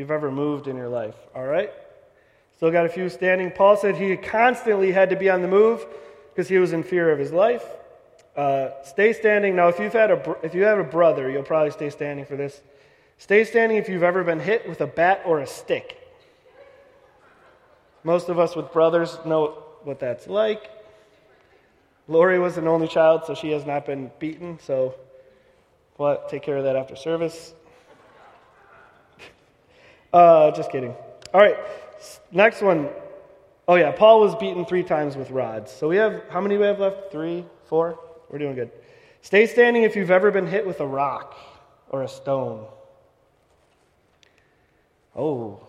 You've 0.00 0.10
ever 0.10 0.30
moved 0.30 0.66
in 0.66 0.78
your 0.78 0.88
life. 0.88 1.14
All 1.34 1.44
right? 1.44 1.70
Still 2.56 2.70
got 2.70 2.86
a 2.86 2.88
few 2.88 3.10
standing. 3.10 3.50
Paul 3.50 3.76
said 3.76 3.96
he 3.96 4.16
constantly 4.16 4.92
had 4.92 5.10
to 5.10 5.16
be 5.16 5.28
on 5.28 5.42
the 5.42 5.48
move 5.48 5.84
because 6.30 6.48
he 6.48 6.56
was 6.56 6.72
in 6.72 6.82
fear 6.82 7.12
of 7.12 7.18
his 7.18 7.32
life. 7.32 7.62
Uh, 8.34 8.70
stay 8.82 9.12
standing. 9.12 9.54
Now, 9.54 9.68
if 9.68 9.78
you've 9.78 9.92
had 9.92 10.10
a 10.10 10.36
if 10.42 10.54
you 10.54 10.62
have 10.62 10.78
a 10.78 10.84
brother, 10.84 11.28
you'll 11.30 11.42
probably 11.42 11.70
stay 11.70 11.90
standing 11.90 12.24
for 12.24 12.34
this. 12.34 12.62
Stay 13.18 13.44
standing 13.44 13.76
if 13.76 13.90
you've 13.90 14.02
ever 14.02 14.24
been 14.24 14.40
hit 14.40 14.66
with 14.66 14.80
a 14.80 14.86
bat 14.86 15.20
or 15.26 15.40
a 15.40 15.46
stick. 15.46 15.98
Most 18.02 18.30
of 18.30 18.38
us 18.38 18.56
with 18.56 18.72
brothers 18.72 19.18
know 19.26 19.62
what 19.82 20.00
that's 20.00 20.26
like. 20.26 20.70
Lori 22.08 22.38
was 22.38 22.56
an 22.56 22.66
only 22.66 22.88
child, 22.88 23.24
so 23.26 23.34
she 23.34 23.50
has 23.50 23.66
not 23.66 23.84
been 23.84 24.10
beaten, 24.18 24.58
so 24.62 24.94
we'll 25.98 26.22
take 26.30 26.42
care 26.42 26.56
of 26.56 26.64
that 26.64 26.76
after 26.76 26.96
service. 26.96 27.52
Uh, 30.12 30.50
just 30.52 30.70
kidding. 30.70 30.94
All 31.32 31.40
right, 31.40 31.56
next 32.32 32.62
one. 32.62 32.88
Oh, 33.68 33.76
yeah, 33.76 33.92
Paul 33.92 34.20
was 34.20 34.34
beaten 34.34 34.64
three 34.64 34.82
times 34.82 35.16
with 35.16 35.30
rods. 35.30 35.70
So 35.70 35.88
we 35.88 35.96
have, 35.96 36.24
how 36.28 36.40
many 36.40 36.58
we 36.58 36.64
have 36.64 36.80
left? 36.80 37.12
Three, 37.12 37.44
four? 37.66 38.00
We're 38.28 38.38
doing 38.38 38.56
good. 38.56 38.72
Stay 39.22 39.46
standing 39.46 39.84
if 39.84 39.94
you've 39.94 40.10
ever 40.10 40.30
been 40.32 40.46
hit 40.46 40.66
with 40.66 40.80
a 40.80 40.86
rock 40.86 41.36
or 41.88 42.02
a 42.02 42.08
stone. 42.08 42.66
Oh, 45.14 45.60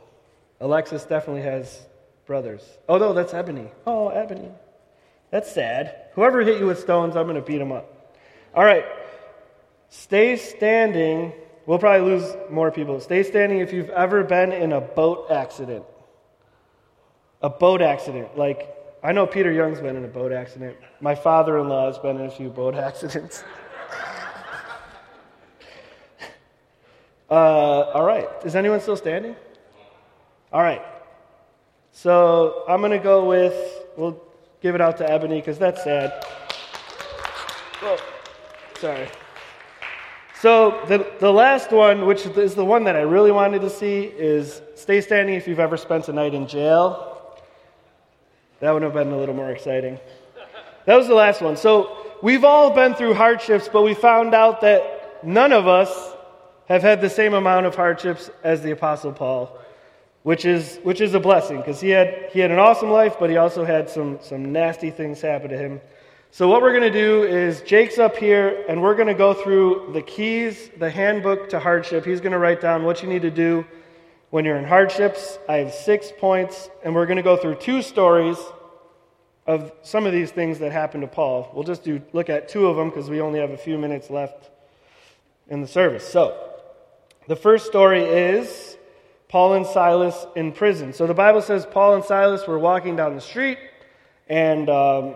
Alexis 0.59 1.03
definitely 1.03 1.43
has 1.43 1.85
brothers. 2.25 2.63
Oh, 2.89 2.98
no, 2.98 3.13
that's 3.13 3.33
Ebony. 3.33 3.67
Oh, 3.86 4.10
Ebony. 4.10 4.50
That's 5.29 5.51
sad. 5.51 5.95
Whoever 6.13 6.41
hit 6.41 6.60
you 6.60 6.65
with 6.65 6.79
stones, 6.79 7.15
I'm 7.15 7.25
going 7.25 7.36
to 7.36 7.41
beat 7.41 7.57
them 7.57 7.71
up. 7.71 8.17
All 8.55 8.63
right. 8.65 8.86
Stay 9.89 10.38
standing. 10.38 11.33
We'll 11.65 11.80
probably 11.80 12.12
lose 12.12 12.36
more 12.50 12.72
people. 12.72 13.00
Stay 13.00 13.24
standing 13.24 13.60
if 13.60 13.72
you've 13.72 13.89
ever 13.89 14.24
been 14.24 14.51
in 14.51 14.74
a 14.74 14.82
boat 14.82 15.27
accident. 15.30 15.86
A 17.41 17.50
boat 17.50 17.82
accident. 17.82 18.38
Like, 18.38 18.75
I 19.03 19.12
know 19.12 19.27
Peter 19.27 19.51
Young's 19.51 19.80
been 19.80 19.96
in 19.96 20.03
a 20.03 20.08
boat 20.08 20.32
accident. 20.32 20.77
My 21.00 21.15
father 21.15 21.60
in 21.60 21.70
law 21.70 21.88
has 21.88 22.00
been 22.00 22.20
in 22.20 22.25
a 22.25 22.32
few 22.32 22.50
boat 22.50 22.75
accidents. 22.89 23.44
uh, 27.30 27.34
all 27.34 28.06
right. 28.06 28.27
Is 28.44 28.56
anyone 28.56 28.80
still 28.82 28.98
standing? 28.98 29.36
All 30.51 30.62
right. 30.62 30.82
So 31.91 32.63
I'm 32.68 32.80
going 32.80 32.91
to 32.91 33.00
go 33.00 33.25
with, 33.25 33.86
we'll 33.98 34.22
give 34.62 34.75
it 34.75 34.82
out 34.82 34.98
to 34.98 35.10
Ebony 35.10 35.39
because 35.39 35.60
that's 35.60 35.84
sad. 35.84 36.25
Oh, 37.84 37.98
sorry. 38.80 39.08
So 40.41 40.83
the, 40.88 41.05
the 41.19 41.31
last 41.31 41.71
one, 41.71 42.07
which 42.07 42.25
is 42.25 42.55
the 42.55 42.65
one 42.65 42.86
that 42.86 42.95
I 42.95 43.01
really 43.01 43.31
wanted 43.31 43.62
to 43.62 43.69
see, 43.69 44.05
is 44.05 44.60
stay 44.74 45.00
standing 45.00 45.36
if 45.36 45.48
you've 45.48 45.60
ever 45.60 45.77
spent 45.77 46.10
a 46.10 46.13
night 46.13 46.33
in 46.33 46.48
jail. 46.48 47.38
That 48.60 48.71
would 48.71 48.81
have 48.81 48.93
been 48.93 49.12
a 49.12 49.17
little 49.17 49.36
more 49.36 49.51
exciting. 49.51 50.00
That 50.86 50.95
was 50.95 51.07
the 51.07 51.13
last 51.13 51.43
one. 51.43 51.57
So 51.57 51.95
we've 52.24 52.43
all 52.43 52.71
been 52.71 52.95
through 52.95 53.13
hardships, 53.13 53.69
but 53.71 53.83
we 53.83 53.93
found 53.93 54.33
out 54.33 54.62
that 54.62 55.24
none 55.24 55.53
of 55.53 55.67
us 55.67 56.15
have 56.67 56.81
had 56.81 57.01
the 57.01 57.10
same 57.10 57.36
amount 57.36 57.67
of 57.67 57.75
hardships 57.75 58.31
as 58.43 58.63
the 58.63 58.71
Apostle 58.71 59.12
Paul 59.12 59.55
which 60.24 60.45
is, 60.45 60.79
which 60.83 61.01
is 61.01 61.13
a 61.13 61.19
blessing 61.19 61.57
because 61.57 61.81
he 61.81 61.89
had, 61.89 62.29
he 62.31 62.39
had 62.39 62.51
an 62.51 62.60
awesome 62.60 62.91
life, 62.91 63.15
but 63.19 63.29
he 63.29 63.38
also 63.38 63.65
had 63.65 63.89
some, 63.89 64.19
some 64.21 64.51
nasty 64.51 64.91
things 64.91 65.19
happen 65.21 65.50
to 65.50 65.57
him. 65.57 65.81
So, 66.33 66.47
what 66.47 66.61
we're 66.61 66.71
going 66.71 66.89
to 66.89 66.97
do 66.97 67.23
is 67.23 67.61
Jake's 67.61 67.97
up 67.97 68.15
here, 68.15 68.63
and 68.69 68.81
we're 68.81 68.95
going 68.95 69.09
to 69.09 69.13
go 69.13 69.33
through 69.33 69.89
the 69.91 70.01
keys, 70.01 70.71
the 70.77 70.89
handbook 70.89 71.50
to 71.50 71.59
hardship. 71.59 72.05
He's 72.05 72.21
going 72.21 72.31
to 72.31 72.38
write 72.38 72.61
down 72.61 72.85
what 72.85 73.03
you 73.03 73.09
need 73.09 73.23
to 73.23 73.29
do 73.29 73.65
when 74.29 74.45
you're 74.45 74.55
in 74.55 74.63
hardships. 74.63 75.38
I 75.50 75.57
have 75.57 75.73
six 75.73 76.09
points, 76.17 76.69
and 76.85 76.95
we're 76.95 77.05
going 77.05 77.17
to 77.17 77.21
go 77.21 77.35
through 77.35 77.55
two 77.55 77.81
stories 77.81 78.38
of 79.45 79.73
some 79.81 80.05
of 80.05 80.13
these 80.13 80.31
things 80.31 80.59
that 80.59 80.71
happened 80.71 81.01
to 81.01 81.07
Paul. 81.07 81.51
We'll 81.53 81.65
just 81.65 81.83
do, 81.83 82.01
look 82.13 82.29
at 82.29 82.47
two 82.47 82.67
of 82.67 82.77
them 82.77 82.91
because 82.91 83.09
we 83.09 83.19
only 83.19 83.41
have 83.41 83.51
a 83.51 83.57
few 83.57 83.77
minutes 83.77 84.09
left 84.09 84.51
in 85.50 85.59
the 85.59 85.67
service. 85.67 86.07
So, 86.07 86.50
the 87.27 87.35
first 87.35 87.65
story 87.65 88.03
is 88.03 88.77
Paul 89.27 89.55
and 89.55 89.65
Silas 89.65 90.25
in 90.38 90.53
prison. 90.53 90.93
So 90.93 91.07
the 91.07 91.13
Bible 91.13 91.41
says 91.41 91.65
Paul 91.65 91.95
and 91.95 92.05
Silas 92.05 92.47
were 92.47 92.57
walking 92.57 92.95
down 92.95 93.15
the 93.15 93.21
street, 93.21 93.57
and 94.29 94.69
um, 94.69 95.15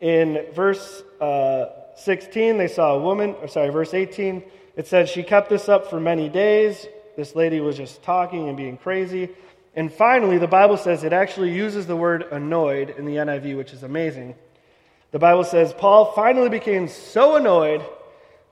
in 0.00 0.46
verse 0.54 1.02
uh, 1.20 1.66
16, 1.96 2.58
they 2.58 2.68
saw 2.68 2.94
a 2.94 3.00
woman, 3.00 3.34
or 3.40 3.48
sorry, 3.48 3.70
verse 3.70 3.94
18, 3.94 4.42
it 4.76 4.86
said, 4.86 5.08
She 5.08 5.22
kept 5.22 5.48
this 5.48 5.68
up 5.68 5.90
for 5.90 5.98
many 5.98 6.28
days. 6.28 6.86
This 7.16 7.34
lady 7.34 7.60
was 7.60 7.76
just 7.76 8.02
talking 8.02 8.48
and 8.48 8.56
being 8.56 8.76
crazy. 8.76 9.30
And 9.74 9.92
finally, 9.92 10.38
the 10.38 10.46
Bible 10.46 10.76
says 10.76 11.04
it 11.04 11.12
actually 11.12 11.52
uses 11.52 11.86
the 11.86 11.96
word 11.96 12.22
annoyed 12.30 12.90
in 12.90 13.04
the 13.04 13.16
NIV, 13.16 13.56
which 13.56 13.72
is 13.72 13.82
amazing. 13.82 14.34
The 15.10 15.18
Bible 15.18 15.44
says 15.44 15.72
Paul 15.72 16.12
finally 16.12 16.48
became 16.48 16.88
so 16.88 17.36
annoyed 17.36 17.84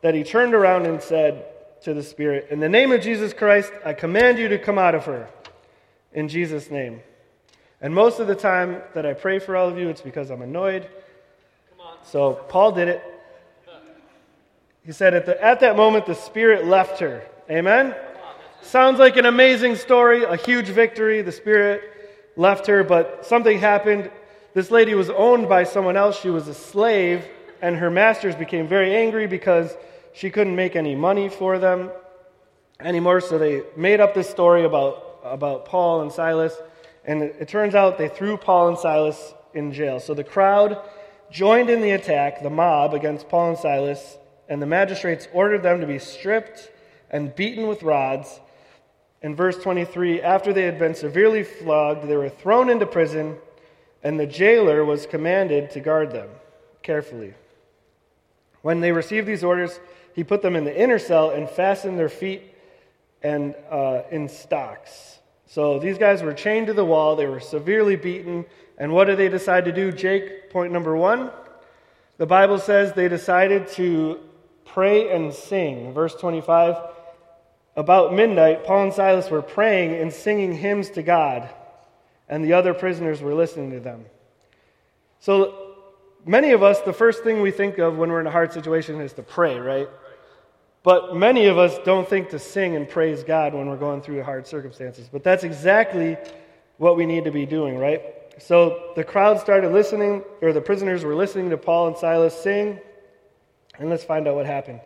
that 0.03 0.15
he 0.15 0.25
turned 0.25 0.55
around 0.55 0.87
and 0.87 1.03
said 1.03 1.45
to 1.83 1.95
the 1.95 2.03
Spirit, 2.03 2.49
In 2.51 2.61
the 2.61 2.69
name 2.69 2.93
of 2.93 3.03
Jesus 3.03 3.33
Christ, 3.33 3.73
I 3.85 3.93
command 3.93 4.39
you 4.39 4.49
to 4.49 4.59
come 4.59 4.79
out 4.79 4.95
of 4.95 5.05
her. 5.05 5.29
In 6.13 6.29
Jesus' 6.29 6.71
name. 6.71 7.01
And 7.81 7.95
most 7.95 8.21
of 8.21 8.27
the 8.27 8.35
time 8.35 8.83
that 8.95 9.05
I 9.05 9.13
pray 9.13 9.39
for 9.39 9.55
all 9.55 9.69
of 9.69 9.79
you, 9.79 9.89
it's 9.89 10.01
because 10.01 10.31
I'm 10.31 10.43
annoyed. 10.43 10.89
So 12.07 12.35
Paul 12.49 12.73
did 12.73 12.89
it. 12.89 13.03
He 14.85 14.93
said, 14.93 15.15
at, 15.15 15.27
the, 15.27 15.43
at 15.43 15.61
that 15.61 15.77
moment, 15.77 16.07
the 16.07 16.15
Spirit 16.15 16.65
left 16.65 17.01
her. 17.01 17.25
Amen? 17.51 17.95
Sounds 18.63 19.01
like 19.01 19.17
an 19.17 19.27
amazing 19.27 19.75
story, 19.75 20.23
a 20.23 20.37
huge 20.37 20.69
victory. 20.69 21.23
The 21.23 21.33
Spirit 21.33 21.83
left 22.37 22.69
her, 22.69 22.85
but 22.85 23.27
something 23.27 23.59
happened. 23.59 24.11
This 24.55 24.71
lady 24.71 24.95
was 24.95 25.11
owned 25.11 25.49
by 25.49 25.65
someone 25.65 25.97
else. 25.97 26.21
She 26.21 26.31
was 26.31 26.47
a 26.47 26.55
slave, 26.55 27.27
and 27.61 27.77
her 27.77 27.91
masters 27.91 28.37
became 28.37 28.69
very 28.69 28.95
angry 28.95 29.27
because 29.27 29.77
she 30.13 30.31
couldn't 30.31 30.55
make 30.55 30.77
any 30.77 30.95
money 30.95 31.29
for 31.29 31.59
them 31.59 31.91
anymore. 32.79 33.21
So 33.21 33.39
they 33.39 33.65
made 33.77 34.01
up 34.01 34.15
this 34.15 34.31
story 34.31 34.65
about, 34.65 35.21
about 35.25 35.65
Paul 35.65 36.03
and 36.03 36.13
Silas. 36.13 36.55
And 37.05 37.23
it, 37.23 37.37
it 37.41 37.49
turns 37.49 37.75
out 37.75 37.99
they 37.99 38.09
threw 38.09 38.37
Paul 38.37 38.69
and 38.69 38.79
Silas 38.79 39.35
in 39.53 39.73
jail. 39.73 39.99
So 39.99 40.15
the 40.15 40.25
crowd 40.25 40.81
joined 41.31 41.71
in 41.71 41.81
the 41.81 41.93
attack, 41.93 42.43
the 42.43 42.51
mob, 42.51 42.95
against 42.95 43.29
Paul 43.29 43.51
and 43.51 43.59
Silas, 43.59 44.19
and 44.49 44.61
the 44.61 44.67
magistrates 44.67 45.29
ordered 45.33 45.63
them 45.63 45.81
to 45.81 45.87
be 45.87 45.99
stripped 45.99 46.71
and 47.11 47.35
beaten 47.35 47.67
with 47.67 47.83
rods. 47.83 48.41
In 49.23 49.35
verse 49.35 49.57
23, 49.59 50.23
after 50.23 50.53
they 50.53 50.63
had 50.63 50.79
been 50.79 50.95
severely 50.95 51.43
flogged, 51.43 52.09
they 52.09 52.17
were 52.17 52.29
thrown 52.29 52.71
into 52.71 52.87
prison 52.87 53.37
and 54.07 54.21
the 54.21 54.27
jailer 54.27 54.85
was 54.85 55.05
commanded 55.05 55.71
to 55.73 55.81
guard 55.81 56.13
them 56.13 56.29
carefully. 56.83 57.35
When 58.63 58.81
they 58.81 58.93
received 58.93 59.27
these 59.27 59.43
orders, 59.43 59.81
he 60.15 60.23
put 60.23 60.43
them 60.43 60.55
in 60.55 60.65
the 60.65 60.81
inner 60.81 61.01
cell 61.01 61.31
and 61.31 61.51
fastened 61.51 61.99
their 61.99 62.09
feet 62.09 62.43
and 63.23 63.57
uh, 63.69 64.03
in 64.13 64.29
stocks. 64.29 65.16
So 65.47 65.79
these 65.79 65.99
guys 65.99 66.23
were 66.23 66.33
chained 66.33 66.67
to 66.67 66.73
the 66.73 66.85
wall. 66.85 67.17
They 67.17 67.27
were 67.27 67.41
severely 67.41 67.97
beaten. 67.97 68.45
And 68.79 68.93
what 68.93 69.05
did 69.05 69.19
they 69.19 69.29
decide 69.29 69.65
to 69.65 69.73
do? 69.73 69.93
Jake, 69.93 70.51
point 70.51 70.73
number 70.73 70.97
one. 70.97 71.31
The 72.19 72.27
Bible 72.27 72.59
says 72.59 72.93
they 72.93 73.09
decided 73.09 73.69
to 73.73 74.21
pray 74.65 75.15
and 75.15 75.33
sing. 75.33 75.93
Verse 75.93 76.15
25. 76.15 76.77
About 77.77 78.15
midnight, 78.15 78.65
Paul 78.65 78.85
and 78.85 78.93
Silas 78.93 79.31
were 79.31 79.43
praying 79.43 79.95
and 79.95 80.13
singing 80.13 80.53
hymns 80.53 80.91
to 80.91 81.03
God 81.03 81.51
and 82.29 82.45
the 82.45 82.53
other 82.53 82.75
prisoners 82.75 83.21
were 83.21 83.35
listening 83.35 83.71
to 83.71 83.81
them. 83.81 84.05
So, 85.21 85.75
many 86.25 86.53
of 86.53 86.63
us, 86.63 86.81
the 86.81 86.93
first 86.93 87.23
thing 87.23 87.41
we 87.41 87.51
think 87.51 87.79
of 87.79 87.97
when 87.97 88.11
we're 88.11 88.21
in 88.21 88.27
a 88.27 88.33
hard 88.33 88.53
situation 88.53 89.01
is 89.01 89.13
to 89.15 89.23
pray, 89.23 89.59
right? 89.59 89.89
But 90.87 91.17
many 91.17 91.47
of 91.47 91.59
us 91.59 91.77
don't 91.85 92.09
think 92.09 92.29
to 92.29 92.39
sing 92.39 92.77
and 92.77 92.89
praise 92.89 93.25
God 93.25 93.55
when 93.55 93.69
we're 93.69 93.77
going 93.77 94.03
through 94.03 94.23
hard 94.23 94.47
circumstances. 94.47 95.09
But 95.11 95.25
that's 95.25 95.43
exactly 95.43 96.17
what 96.77 96.97
we 96.97 97.07
need 97.07 97.25
to 97.25 97.33
be 97.33 97.45
doing, 97.45 97.77
right? 97.77 98.03
So 98.39 98.93
the 98.95 99.03
crowd 99.03 99.41
started 99.41 99.73
listening, 99.73 100.23
or 100.41 100.53
the 100.53 100.61
prisoners 100.61 101.03
were 101.03 101.17
listening 101.17 101.51
to 101.51 101.57
Paul 101.57 101.89
and 101.89 101.97
Silas 101.97 102.41
sing, 102.41 102.79
and 103.81 103.91
let's 103.91 104.05
find 104.05 104.29
out 104.29 104.37
what 104.37 104.47
happened. 104.47 104.81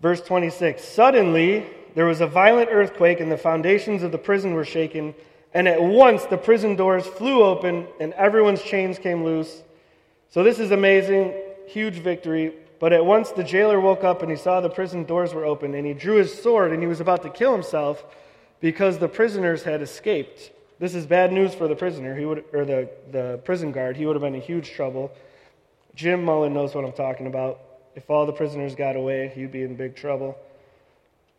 Verse 0.00 0.20
26 0.20 0.84
Suddenly, 0.84 1.66
there 1.96 2.06
was 2.06 2.20
a 2.20 2.26
violent 2.28 2.68
earthquake, 2.70 3.18
and 3.18 3.32
the 3.32 3.36
foundations 3.36 4.04
of 4.04 4.12
the 4.12 4.18
prison 4.18 4.54
were 4.54 4.64
shaken 4.64 5.12
and 5.52 5.66
at 5.66 5.82
once 5.82 6.24
the 6.26 6.38
prison 6.38 6.76
doors 6.76 7.04
flew 7.04 7.42
open 7.42 7.88
and 7.98 8.12
everyone's 8.12 8.62
chains 8.62 9.00
came 9.00 9.24
loose. 9.24 9.62
So 10.28 10.44
this 10.44 10.60
is 10.60 10.70
amazing, 10.70 11.34
huge 11.66 11.94
victory. 11.94 12.54
But 12.80 12.94
at 12.94 13.04
once 13.04 13.30
the 13.30 13.44
jailer 13.44 13.78
woke 13.78 14.02
up 14.02 14.22
and 14.22 14.30
he 14.30 14.36
saw 14.36 14.60
the 14.60 14.70
prison 14.70 15.04
doors 15.04 15.32
were 15.32 15.44
open 15.44 15.74
and 15.74 15.86
he 15.86 15.92
drew 15.92 16.16
his 16.16 16.42
sword 16.42 16.72
and 16.72 16.82
he 16.82 16.88
was 16.88 17.00
about 17.00 17.22
to 17.22 17.30
kill 17.30 17.52
himself 17.52 18.02
because 18.60 18.98
the 18.98 19.06
prisoners 19.06 19.62
had 19.62 19.82
escaped. 19.82 20.50
This 20.78 20.94
is 20.94 21.04
bad 21.04 21.30
news 21.30 21.54
for 21.54 21.68
the 21.68 21.76
prisoner, 21.76 22.16
he 22.16 22.24
would, 22.24 22.42
or 22.54 22.64
the, 22.64 22.88
the 23.12 23.38
prison 23.44 23.70
guard. 23.70 23.98
He 23.98 24.06
would 24.06 24.16
have 24.16 24.22
been 24.22 24.34
in 24.34 24.40
huge 24.40 24.72
trouble. 24.72 25.12
Jim 25.94 26.24
Mullen 26.24 26.54
knows 26.54 26.74
what 26.74 26.86
I'm 26.86 26.92
talking 26.92 27.26
about. 27.26 27.60
If 27.94 28.08
all 28.08 28.24
the 28.24 28.32
prisoners 28.32 28.74
got 28.74 28.96
away, 28.96 29.30
he'd 29.34 29.52
be 29.52 29.62
in 29.62 29.76
big 29.76 29.94
trouble. 29.94 30.38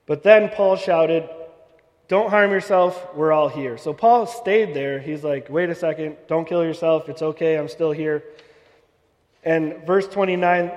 But 0.05 0.21
then 0.21 0.49
Paul 0.49 0.75
shouted, 0.75 1.27
don't 2.07 2.29
harm 2.29 2.51
yourself. 2.51 3.15
We're 3.15 3.31
all 3.31 3.49
here. 3.49 3.79
So 3.79 3.93
Paul 3.93 4.27
stayed 4.27 4.75
there. 4.75 4.99
He's 4.99 5.23
like, 5.23 5.49
wait 5.49 5.71
a 5.71 5.75
second. 5.75 6.17
Don't 6.27 6.47
kill 6.47 6.63
yourself. 6.63 7.09
It's 7.09 7.23
okay. 7.23 7.57
I'm 7.57 7.69
still 7.69 7.91
here. 7.91 8.23
And 9.43 9.87
verse 9.87 10.07
29 10.07 10.71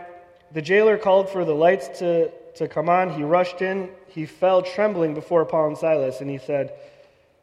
the 0.55 0.63
jailer 0.63 0.97
called 0.97 1.29
for 1.29 1.45
the 1.45 1.55
lights 1.55 1.99
to, 1.99 2.31
to 2.55 2.69
come 2.69 2.89
on. 2.89 3.11
He 3.11 3.25
rushed 3.25 3.61
in. 3.61 3.91
He 4.09 4.25
fell 4.25 4.63
trembling 4.63 5.13
before 5.13 5.45
Paul 5.45 5.67
and 5.67 5.77
Silas, 5.77 6.21
and 6.21 6.31
he 6.31 6.39
said, 6.39 6.73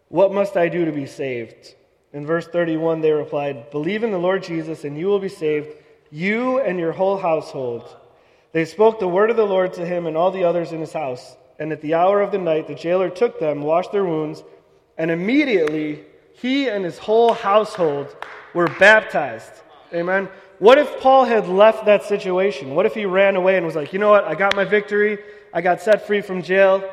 What 0.07 0.33
must 0.33 0.55
I 0.55 0.69
do 0.69 0.85
to 0.85 0.91
be 0.91 1.05
saved? 1.05 1.75
In 2.13 2.25
verse 2.25 2.47
31, 2.47 3.01
they 3.01 3.11
replied, 3.11 3.69
Believe 3.69 4.03
in 4.03 4.11
the 4.11 4.17
Lord 4.17 4.43
Jesus, 4.43 4.85
and 4.85 4.97
you 4.97 5.07
will 5.07 5.19
be 5.19 5.29
saved, 5.29 5.75
you 6.09 6.59
and 6.59 6.79
your 6.79 6.93
whole 6.93 7.17
household. 7.17 7.95
They 8.53 8.65
spoke 8.65 8.99
the 8.99 9.07
word 9.07 9.29
of 9.29 9.37
the 9.37 9.45
Lord 9.45 9.73
to 9.73 9.85
him 9.85 10.07
and 10.07 10.15
all 10.15 10.31
the 10.31 10.45
others 10.45 10.71
in 10.71 10.79
his 10.79 10.93
house. 10.93 11.35
And 11.59 11.71
at 11.71 11.81
the 11.81 11.93
hour 11.93 12.21
of 12.21 12.31
the 12.31 12.37
night, 12.37 12.67
the 12.67 12.75
jailer 12.75 13.09
took 13.09 13.39
them, 13.39 13.61
washed 13.61 13.91
their 13.91 14.05
wounds, 14.05 14.43
and 14.97 15.11
immediately 15.11 16.03
he 16.33 16.69
and 16.69 16.83
his 16.83 16.97
whole 16.97 17.33
household 17.33 18.15
were 18.53 18.67
baptized. 18.79 19.51
Amen. 19.93 20.29
What 20.61 20.77
if 20.77 20.99
Paul 20.99 21.25
had 21.25 21.47
left 21.47 21.85
that 21.85 22.03
situation? 22.03 22.75
What 22.75 22.85
if 22.85 22.93
he 22.93 23.05
ran 23.05 23.35
away 23.35 23.57
and 23.57 23.65
was 23.65 23.73
like, 23.73 23.93
you 23.93 23.97
know 23.97 24.11
what, 24.11 24.25
I 24.25 24.35
got 24.35 24.55
my 24.55 24.63
victory, 24.63 25.17
I 25.51 25.59
got 25.59 25.81
set 25.81 26.05
free 26.05 26.21
from 26.21 26.43
jail? 26.43 26.87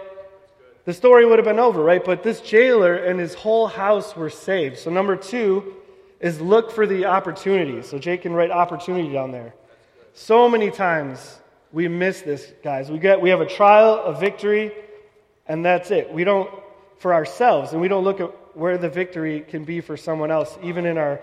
The 0.86 0.94
story 0.94 1.26
would 1.26 1.38
have 1.38 1.44
been 1.44 1.58
over, 1.58 1.82
right? 1.82 2.02
But 2.02 2.22
this 2.22 2.40
jailer 2.40 2.96
and 2.96 3.20
his 3.20 3.34
whole 3.34 3.66
house 3.66 4.16
were 4.16 4.30
saved. 4.30 4.78
So, 4.78 4.90
number 4.90 5.16
two 5.16 5.74
is 6.18 6.40
look 6.40 6.70
for 6.70 6.86
the 6.86 7.04
opportunity. 7.04 7.82
So, 7.82 7.98
Jake 7.98 8.22
can 8.22 8.32
write 8.32 8.50
opportunity 8.50 9.12
down 9.12 9.32
there. 9.32 9.52
So 10.14 10.48
many 10.48 10.70
times 10.70 11.38
we 11.70 11.88
miss 11.88 12.22
this, 12.22 12.50
guys. 12.64 12.90
We, 12.90 12.98
get, 12.98 13.20
we 13.20 13.28
have 13.28 13.42
a 13.42 13.46
trial, 13.46 14.02
a 14.02 14.18
victory, 14.18 14.72
and 15.46 15.62
that's 15.62 15.90
it. 15.90 16.10
We 16.10 16.24
don't, 16.24 16.48
for 17.00 17.12
ourselves, 17.12 17.72
and 17.72 17.82
we 17.82 17.88
don't 17.88 18.02
look 18.02 18.18
at 18.18 18.30
where 18.56 18.78
the 18.78 18.88
victory 18.88 19.42
can 19.42 19.64
be 19.64 19.82
for 19.82 19.98
someone 19.98 20.30
else, 20.30 20.56
even 20.62 20.86
in 20.86 20.96
our, 20.96 21.20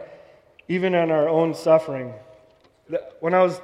even 0.67 0.93
in 0.93 1.09
our 1.09 1.27
own 1.27 1.55
suffering. 1.55 2.13
When 3.19 3.33
I 3.33 3.41
was 3.41 3.59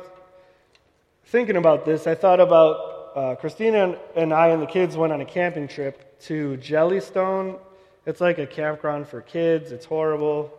thinking 1.25 1.57
about 1.57 1.85
this, 1.85 2.07
I 2.07 2.15
thought 2.15 2.39
about 2.39 3.11
uh, 3.15 3.35
Christina 3.35 3.97
and 4.15 4.33
I 4.33 4.47
and 4.47 4.61
the 4.61 4.67
kids 4.67 4.97
went 4.97 5.13
on 5.13 5.21
a 5.21 5.25
camping 5.25 5.67
trip 5.67 6.19
to 6.21 6.57
Jellystone. 6.57 7.59
It's 8.05 8.19
like 8.19 8.39
a 8.39 8.47
campground 8.47 9.07
for 9.07 9.21
kids. 9.21 9.71
It's 9.71 9.85
horrible. 9.85 10.51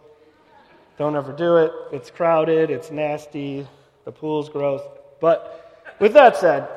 Don't 0.97 1.17
ever 1.17 1.33
do 1.33 1.57
it. 1.57 1.73
It's 1.91 2.11
crowded. 2.11 2.71
It's 2.71 2.91
nasty. 2.91 3.67
The 4.05 4.13
pool's 4.13 4.49
gross. 4.49 4.83
But 5.21 5.95
with 5.99 6.13
that 6.13 6.37
said, 6.37 6.69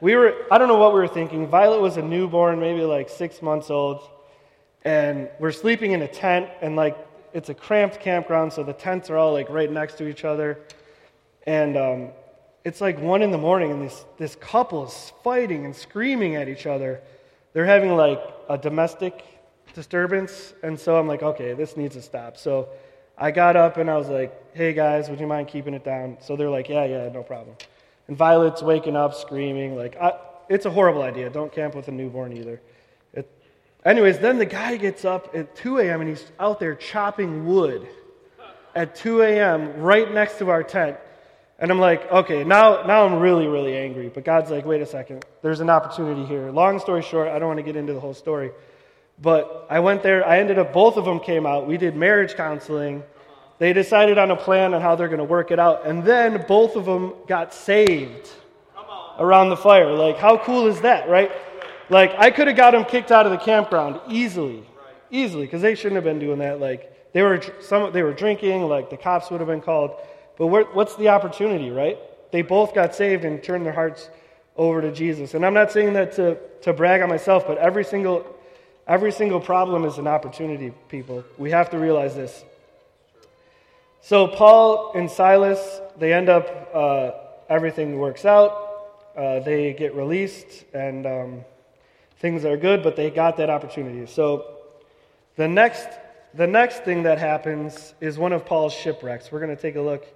we 0.00 0.16
were, 0.16 0.34
I 0.50 0.58
don't 0.58 0.68
know 0.68 0.78
what 0.78 0.94
we 0.94 1.00
were 1.00 1.08
thinking. 1.08 1.46
Violet 1.46 1.80
was 1.80 1.96
a 1.96 2.02
newborn, 2.02 2.58
maybe 2.58 2.82
like 2.82 3.08
six 3.08 3.42
months 3.42 3.70
old, 3.70 4.08
and 4.84 5.28
we're 5.38 5.52
sleeping 5.52 5.92
in 5.92 6.02
a 6.02 6.08
tent, 6.08 6.48
and 6.62 6.74
like 6.74 6.96
it's 7.34 7.50
a 7.50 7.54
cramped 7.54 8.00
campground, 8.00 8.52
so 8.52 8.62
the 8.62 8.72
tents 8.72 9.10
are 9.10 9.16
all 9.16 9.32
like 9.32 9.48
right 9.50 9.70
next 9.70 9.98
to 9.98 10.08
each 10.08 10.24
other. 10.24 10.58
And 11.46 11.76
um, 11.76 12.08
it's 12.64 12.80
like 12.80 13.00
one 13.00 13.22
in 13.22 13.30
the 13.30 13.38
morning, 13.38 13.70
and 13.70 13.82
this, 13.82 14.04
this 14.18 14.36
couple 14.36 14.86
is 14.86 15.12
fighting 15.24 15.64
and 15.64 15.74
screaming 15.74 16.36
at 16.36 16.48
each 16.48 16.66
other. 16.66 17.00
They're 17.52 17.66
having 17.66 17.96
like 17.96 18.22
a 18.48 18.58
domestic 18.58 19.24
disturbance, 19.74 20.52
and 20.62 20.78
so 20.78 20.98
I'm 20.98 21.06
like, 21.06 21.22
okay, 21.22 21.54
this 21.54 21.76
needs 21.76 21.94
to 21.94 22.02
stop. 22.02 22.36
So 22.36 22.68
I 23.16 23.30
got 23.30 23.54
up 23.54 23.76
and 23.76 23.90
I 23.90 23.96
was 23.96 24.08
like, 24.08 24.54
hey 24.54 24.72
guys, 24.72 25.10
would 25.10 25.20
you 25.20 25.26
mind 25.26 25.48
keeping 25.48 25.74
it 25.74 25.84
down? 25.84 26.16
So 26.20 26.36
they're 26.36 26.50
like, 26.50 26.68
yeah, 26.68 26.84
yeah, 26.84 27.08
no 27.12 27.22
problem. 27.22 27.54
And 28.08 28.16
Violet's 28.16 28.62
waking 28.62 28.96
up 28.96 29.14
screaming. 29.14 29.76
Like, 29.76 29.96
it's 30.48 30.64
a 30.64 30.70
horrible 30.70 31.02
idea. 31.02 31.28
Don't 31.28 31.52
camp 31.52 31.74
with 31.74 31.88
a 31.88 31.92
newborn 31.92 32.32
either. 32.32 32.60
It, 33.12 33.30
anyways, 33.84 34.18
then 34.18 34.38
the 34.38 34.46
guy 34.46 34.76
gets 34.78 35.04
up 35.04 35.34
at 35.34 35.54
2 35.54 35.78
a.m. 35.78 36.00
and 36.00 36.08
he's 36.10 36.32
out 36.40 36.58
there 36.60 36.74
chopping 36.74 37.46
wood 37.46 37.86
at 38.74 38.94
2 38.94 39.22
a.m. 39.22 39.80
right 39.80 40.12
next 40.12 40.38
to 40.38 40.50
our 40.50 40.62
tent. 40.62 40.96
And 41.60 41.70
I'm 41.70 41.78
like, 41.78 42.10
okay, 42.10 42.42
now, 42.42 42.84
now 42.84 43.04
I'm 43.04 43.20
really, 43.20 43.46
really 43.46 43.76
angry. 43.76 44.08
But 44.08 44.24
God's 44.24 44.50
like, 44.50 44.64
wait 44.64 44.80
a 44.80 44.86
second. 44.86 45.24
There's 45.42 45.60
an 45.60 45.68
opportunity 45.68 46.24
here. 46.24 46.50
Long 46.50 46.78
story 46.78 47.02
short, 47.02 47.28
I 47.28 47.38
don't 47.38 47.48
want 47.48 47.58
to 47.58 47.62
get 47.62 47.76
into 47.76 47.92
the 47.92 48.00
whole 48.00 48.14
story. 48.14 48.50
But 49.20 49.66
I 49.68 49.80
went 49.80 50.02
there, 50.02 50.26
I 50.26 50.38
ended 50.38 50.58
up, 50.58 50.72
both 50.72 50.96
of 50.96 51.04
them 51.04 51.20
came 51.20 51.44
out. 51.44 51.66
We 51.66 51.76
did 51.76 51.94
marriage 51.94 52.34
counseling. 52.34 53.02
They 53.58 53.74
decided 53.74 54.16
on 54.16 54.30
a 54.30 54.36
plan 54.36 54.72
on 54.72 54.80
how 54.80 54.96
they're 54.96 55.08
going 55.08 55.18
to 55.18 55.24
work 55.24 55.50
it 55.50 55.58
out. 55.58 55.86
And 55.86 56.02
then 56.02 56.46
both 56.48 56.76
of 56.76 56.86
them 56.86 57.12
got 57.28 57.52
saved 57.52 58.30
around 59.18 59.50
the 59.50 59.56
fire. 59.56 59.92
Like, 59.92 60.16
how 60.16 60.38
cool 60.38 60.66
is 60.66 60.80
that, 60.80 61.10
right? 61.10 61.30
Like, 61.90 62.14
I 62.18 62.30
could 62.30 62.46
have 62.46 62.56
got 62.56 62.70
them 62.70 62.86
kicked 62.86 63.12
out 63.12 63.26
of 63.26 63.32
the 63.32 63.38
campground 63.38 64.00
easily. 64.08 64.64
Easily, 65.10 65.44
because 65.44 65.60
they 65.60 65.74
shouldn't 65.74 65.96
have 65.96 66.04
been 66.04 66.20
doing 66.20 66.38
that. 66.38 66.58
Like, 66.58 67.12
they 67.12 67.20
were, 67.20 67.42
some, 67.60 67.92
they 67.92 68.02
were 68.02 68.14
drinking, 68.14 68.62
like, 68.62 68.88
the 68.88 68.96
cops 68.96 69.30
would 69.30 69.40
have 69.40 69.48
been 69.48 69.60
called. 69.60 69.90
But 70.40 70.74
what's 70.74 70.96
the 70.96 71.10
opportunity, 71.10 71.68
right? 71.68 71.98
They 72.30 72.40
both 72.40 72.74
got 72.74 72.94
saved 72.94 73.26
and 73.26 73.42
turned 73.42 73.66
their 73.66 73.74
hearts 73.74 74.08
over 74.56 74.80
to 74.80 74.90
Jesus. 74.90 75.34
And 75.34 75.44
I'm 75.44 75.52
not 75.52 75.70
saying 75.70 75.92
that 75.92 76.12
to, 76.12 76.38
to 76.62 76.72
brag 76.72 77.02
on 77.02 77.10
myself, 77.10 77.46
but 77.46 77.58
every 77.58 77.84
single, 77.84 78.24
every 78.88 79.12
single 79.12 79.38
problem 79.38 79.84
is 79.84 79.98
an 79.98 80.06
opportunity, 80.06 80.72
people. 80.88 81.24
We 81.36 81.50
have 81.50 81.68
to 81.72 81.78
realize 81.78 82.14
this. 82.14 82.42
So 84.00 84.28
Paul 84.28 84.92
and 84.94 85.10
Silas, 85.10 85.82
they 85.98 86.14
end 86.14 86.30
up, 86.30 86.70
uh, 86.72 87.10
everything 87.50 87.98
works 87.98 88.24
out. 88.24 88.86
Uh, 89.14 89.40
they 89.40 89.74
get 89.74 89.94
released, 89.94 90.64
and 90.72 91.06
um, 91.06 91.44
things 92.16 92.46
are 92.46 92.56
good, 92.56 92.82
but 92.82 92.96
they 92.96 93.10
got 93.10 93.36
that 93.36 93.50
opportunity. 93.50 94.06
So 94.06 94.56
the 95.36 95.48
next, 95.48 95.86
the 96.32 96.46
next 96.46 96.82
thing 96.84 97.02
that 97.02 97.18
happens 97.18 97.92
is 98.00 98.16
one 98.16 98.32
of 98.32 98.46
Paul's 98.46 98.72
shipwrecks. 98.72 99.30
We're 99.30 99.40
going 99.40 99.54
to 99.54 99.60
take 99.60 99.76
a 99.76 99.82
look 99.82 100.06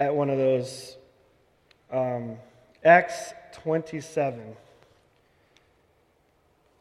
at 0.00 0.14
one 0.14 0.30
of 0.30 0.38
those. 0.38 0.96
Um, 1.92 2.36
Acts 2.82 3.34
27. 3.62 4.56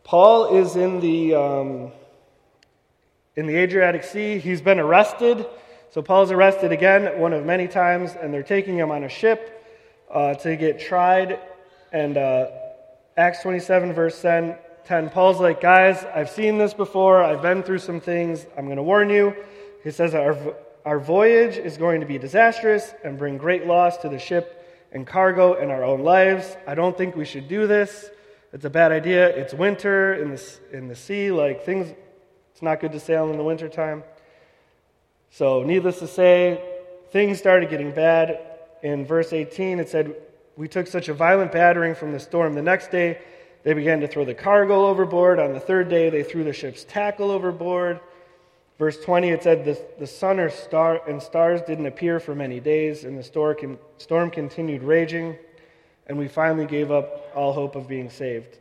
Paul 0.03 0.55
is 0.57 0.75
in 0.77 1.01
the, 1.01 1.35
um, 1.35 1.91
in 3.35 3.45
the 3.45 3.57
Adriatic 3.57 4.03
Sea. 4.03 4.39
He's 4.39 4.61
been 4.61 4.79
arrested. 4.79 5.45
So 5.91 6.01
Paul's 6.01 6.31
arrested 6.31 6.71
again, 6.71 7.19
one 7.19 7.33
of 7.33 7.45
many 7.45 7.67
times, 7.67 8.15
and 8.19 8.33
they're 8.33 8.41
taking 8.41 8.77
him 8.77 8.89
on 8.89 9.03
a 9.03 9.09
ship 9.09 9.65
uh, 10.09 10.35
to 10.35 10.55
get 10.55 10.79
tried. 10.79 11.39
And 11.91 12.17
uh, 12.17 12.47
Acts 13.17 13.41
27, 13.41 13.93
verse 13.93 14.19
10, 14.21 14.55
10, 14.85 15.09
Paul's 15.09 15.39
like, 15.39 15.59
Guys, 15.59 16.05
I've 16.15 16.29
seen 16.29 16.57
this 16.57 16.73
before. 16.73 17.21
I've 17.23 17.41
been 17.41 17.63
through 17.63 17.79
some 17.79 17.99
things. 17.99 18.45
I'm 18.57 18.65
going 18.65 18.77
to 18.77 18.83
warn 18.83 19.09
you. 19.09 19.35
He 19.83 19.91
says, 19.91 20.13
our, 20.89 20.99
voyage 20.99 21.57
is 21.57 21.77
going 21.77 22.01
to 22.01 22.07
be 22.07 22.17
disastrous 22.17 22.93
and 23.03 23.17
bring 23.17 23.37
great 23.37 23.67
loss 23.67 23.97
to 23.97 24.09
the 24.09 24.17
ship 24.17 24.87
and 24.91 25.05
cargo 25.05 25.53
and 25.53 25.69
our 25.69 25.83
own 25.83 26.01
lives. 26.01 26.57
I 26.65 26.75
don't 26.75 26.97
think 26.97 27.15
we 27.15 27.25
should 27.25 27.47
do 27.47 27.67
this. 27.67 28.09
It's 28.53 28.65
a 28.65 28.69
bad 28.69 28.91
idea. 28.91 29.27
It's 29.27 29.53
winter 29.53 30.15
in 30.15 30.31
the, 30.31 30.57
in 30.73 30.87
the 30.87 30.95
sea. 30.95 31.31
Like, 31.31 31.63
things, 31.63 31.93
it's 32.51 32.61
not 32.61 32.79
good 32.79 32.91
to 32.93 32.99
sail 32.99 33.29
in 33.29 33.37
the 33.37 33.43
wintertime. 33.43 34.03
So, 35.29 35.63
needless 35.63 35.99
to 35.99 36.07
say, 36.07 36.61
things 37.11 37.37
started 37.37 37.69
getting 37.69 37.91
bad. 37.91 38.39
In 38.81 39.05
verse 39.05 39.31
18, 39.31 39.79
it 39.79 39.89
said, 39.89 40.15
We 40.57 40.67
took 40.67 40.87
such 40.87 41.07
a 41.07 41.13
violent 41.13 41.51
battering 41.51 41.93
from 41.93 42.11
the 42.11 42.19
storm. 42.19 42.55
The 42.55 42.63
next 42.63 42.89
day, 42.89 43.21
they 43.63 43.73
began 43.73 43.99
to 43.99 44.07
throw 44.07 44.25
the 44.25 44.33
cargo 44.33 44.87
overboard. 44.87 45.39
On 45.39 45.53
the 45.53 45.59
third 45.59 45.89
day, 45.89 46.09
they 46.09 46.23
threw 46.23 46.43
the 46.43 46.53
ship's 46.53 46.83
tackle 46.83 47.29
overboard. 47.29 47.99
Verse 48.79 48.97
20, 49.03 49.29
it 49.29 49.43
said, 49.43 49.65
The, 49.65 49.79
the 49.99 50.07
sun 50.07 50.39
or 50.39 50.49
star, 50.49 51.01
and 51.07 51.21
stars 51.21 51.61
didn't 51.61 51.85
appear 51.85 52.19
for 52.21 52.33
many 52.33 52.61
days, 52.61 53.03
and 53.03 53.17
the 53.17 53.23
storm, 53.23 53.77
storm 53.97 54.31
continued 54.31 54.83
raging, 54.83 55.37
and 56.07 56.17
we 56.17 56.29
finally 56.29 56.65
gave 56.65 56.89
up 56.89 57.29
all 57.35 57.51
hope 57.51 57.75
of 57.75 57.87
being 57.89 58.09
saved. 58.09 58.57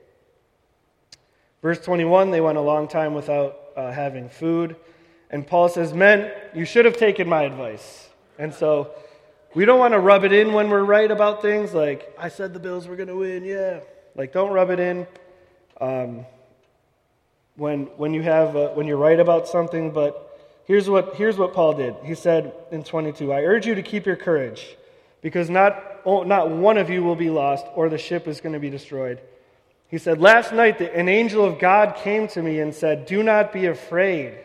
Verse 1.63 1.81
21, 1.81 2.33
they 2.33 2.41
went 2.41 2.59
a 2.59 2.61
long 2.61 2.89
time 2.89 3.15
without 3.15 3.57
uh, 3.77 3.93
having 3.93 4.29
food. 4.29 4.77
And 5.31 5.47
Paul 5.47 5.69
says, 5.69 5.95
Men, 5.95 6.33
you 6.53 6.65
should 6.65 6.85
have 6.85 6.97
taken 6.97 7.29
my 7.29 7.43
advice. 7.43 8.09
And 8.39 8.53
so 8.53 8.91
we 9.55 9.65
don't 9.65 9.79
want 9.79 9.95
to 9.95 10.01
rub 10.01 10.25
it 10.25 10.33
in 10.33 10.53
when 10.53 10.69
we're 10.69 10.85
right 10.85 11.11
about 11.11 11.43
things. 11.43 11.75
Like, 11.75 12.13
I 12.19 12.29
said 12.29 12.55
the 12.55 12.61
Bills 12.61 12.89
were 12.89 12.97
going 12.97 13.09
to 13.09 13.17
win, 13.17 13.45
yeah. 13.45 13.81
Like, 14.17 14.33
don't 14.33 14.53
rub 14.53 14.71
it 14.71 14.81
in 14.81 15.07
um, 15.81 16.27
when, 17.59 17.87
when, 17.97 18.15
you 18.15 18.23
have, 18.23 18.57
uh, 18.57 18.69
when 18.69 18.87
you're 18.87 18.97
right 18.97 19.19
about 19.19 19.49
something. 19.49 19.91
But 19.91 20.39
here's 20.65 20.89
what, 20.89 21.17
here's 21.17 21.37
what 21.37 21.53
Paul 21.53 21.75
did. 21.75 21.95
He 22.05 22.15
said 22.15 22.55
in 22.71 22.85
22 22.85 23.33
I 23.33 23.43
urge 23.43 23.67
you 23.67 23.75
to 23.75 23.83
keep 23.83 24.07
your 24.07 24.17
courage, 24.17 24.77
because 25.21 25.51
not, 25.51 26.07
not 26.07 26.51
one 26.51 26.79
of 26.79 26.89
you 26.89 27.03
will 27.03 27.17
be 27.17 27.29
lost, 27.29 27.67
or 27.75 27.89
the 27.89 27.99
ship 27.99 28.27
is 28.27 28.41
going 28.41 28.53
to 28.55 28.61
be 28.61 28.71
destroyed. 28.71 29.21
He 29.89 29.99
said, 29.99 30.21
Last 30.21 30.53
night 30.53 30.81
an 30.81 31.09
angel 31.09 31.45
of 31.45 31.59
God 31.59 31.97
came 31.97 32.29
to 32.29 32.43
me 32.43 32.61
and 32.61 32.75
said, 32.75 33.07
Do 33.07 33.23
not 33.23 33.53
be 33.53 33.67
afraid. 33.67 34.39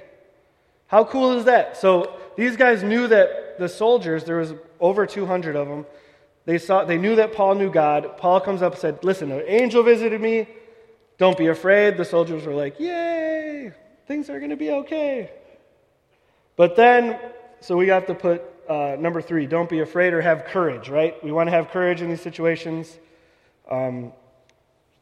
How 0.88 1.04
cool 1.04 1.38
is 1.38 1.46
that? 1.46 1.78
So 1.78 2.20
these 2.36 2.58
guys 2.58 2.84
knew 2.84 3.08
that 3.08 3.60
the 3.60 3.70
soldiers, 3.70 4.24
there 4.24 4.38
was 4.38 4.54
over 4.80 5.06
200 5.06 5.56
of 5.56 5.68
them, 5.68 5.86
they, 6.46 6.58
saw, 6.58 6.84
they 6.84 6.98
knew 6.98 7.16
that 7.16 7.34
Paul 7.34 7.56
knew 7.56 7.72
God. 7.72 8.18
Paul 8.18 8.42
comes 8.42 8.62
up 8.62 8.74
and 8.74 8.82
said, 8.82 9.04
Listen, 9.04 9.32
an 9.32 9.44
angel 9.46 9.84
visited 9.84 10.20
me. 10.20 10.48
Don't 11.18 11.38
be 11.38 11.48
afraid. 11.48 11.98
The 11.98 12.06
soldiers 12.06 12.46
were 12.46 12.54
like, 12.54 12.80
Yay, 12.80 13.72
things 14.08 14.30
are 14.30 14.40
going 14.40 14.50
to 14.50 14.58
be 14.58 14.72
okay. 14.72 15.32
But 16.56 16.76
then, 16.76 17.20
so 17.62 17.78
we 17.78 17.88
have 17.88 18.06
to 18.08 18.16
put 18.16 18.44
uh, 18.68 18.96
number 19.00 19.22
three 19.22 19.46
don't 19.46 19.70
be 19.70 19.80
afraid 19.80 20.14
or 20.14 20.22
have 20.22 20.46
courage, 20.46 20.90
right? 20.90 21.22
We 21.24 21.32
want 21.32 21.48
to 21.48 21.52
have 21.52 21.70
courage 21.70 22.02
in 22.02 22.10
these 22.10 22.22
situations. 22.22 22.98
Um, 23.70 24.14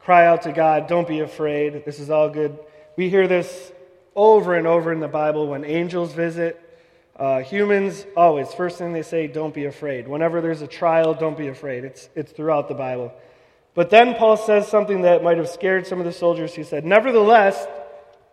cry 0.00 0.26
out 0.26 0.42
to 0.42 0.52
God, 0.52 0.88
don't 0.88 1.06
be 1.06 1.20
afraid. 1.20 1.84
This 1.84 2.00
is 2.00 2.10
all 2.10 2.28
good. 2.28 2.58
We 2.96 3.08
hear 3.08 3.28
this 3.28 3.72
over 4.14 4.54
and 4.54 4.66
over 4.66 4.92
in 4.92 5.00
the 5.00 5.08
Bible 5.08 5.46
when 5.48 5.64
angels 5.64 6.12
visit. 6.12 6.58
Uh, 7.16 7.40
humans, 7.40 8.04
always, 8.16 8.52
first 8.52 8.78
thing 8.78 8.92
they 8.92 9.02
say, 9.02 9.26
don't 9.26 9.54
be 9.54 9.66
afraid. 9.66 10.08
Whenever 10.08 10.40
there's 10.40 10.62
a 10.62 10.66
trial, 10.66 11.14
don't 11.14 11.36
be 11.36 11.48
afraid. 11.48 11.84
It's, 11.84 12.08
it's 12.14 12.32
throughout 12.32 12.68
the 12.68 12.74
Bible. 12.74 13.12
But 13.74 13.90
then 13.90 14.14
Paul 14.14 14.36
says 14.36 14.68
something 14.68 15.02
that 15.02 15.22
might 15.22 15.38
have 15.38 15.48
scared 15.48 15.86
some 15.86 15.98
of 15.98 16.04
the 16.04 16.12
soldiers. 16.12 16.54
He 16.54 16.62
said, 16.62 16.84
Nevertheless, 16.84 17.66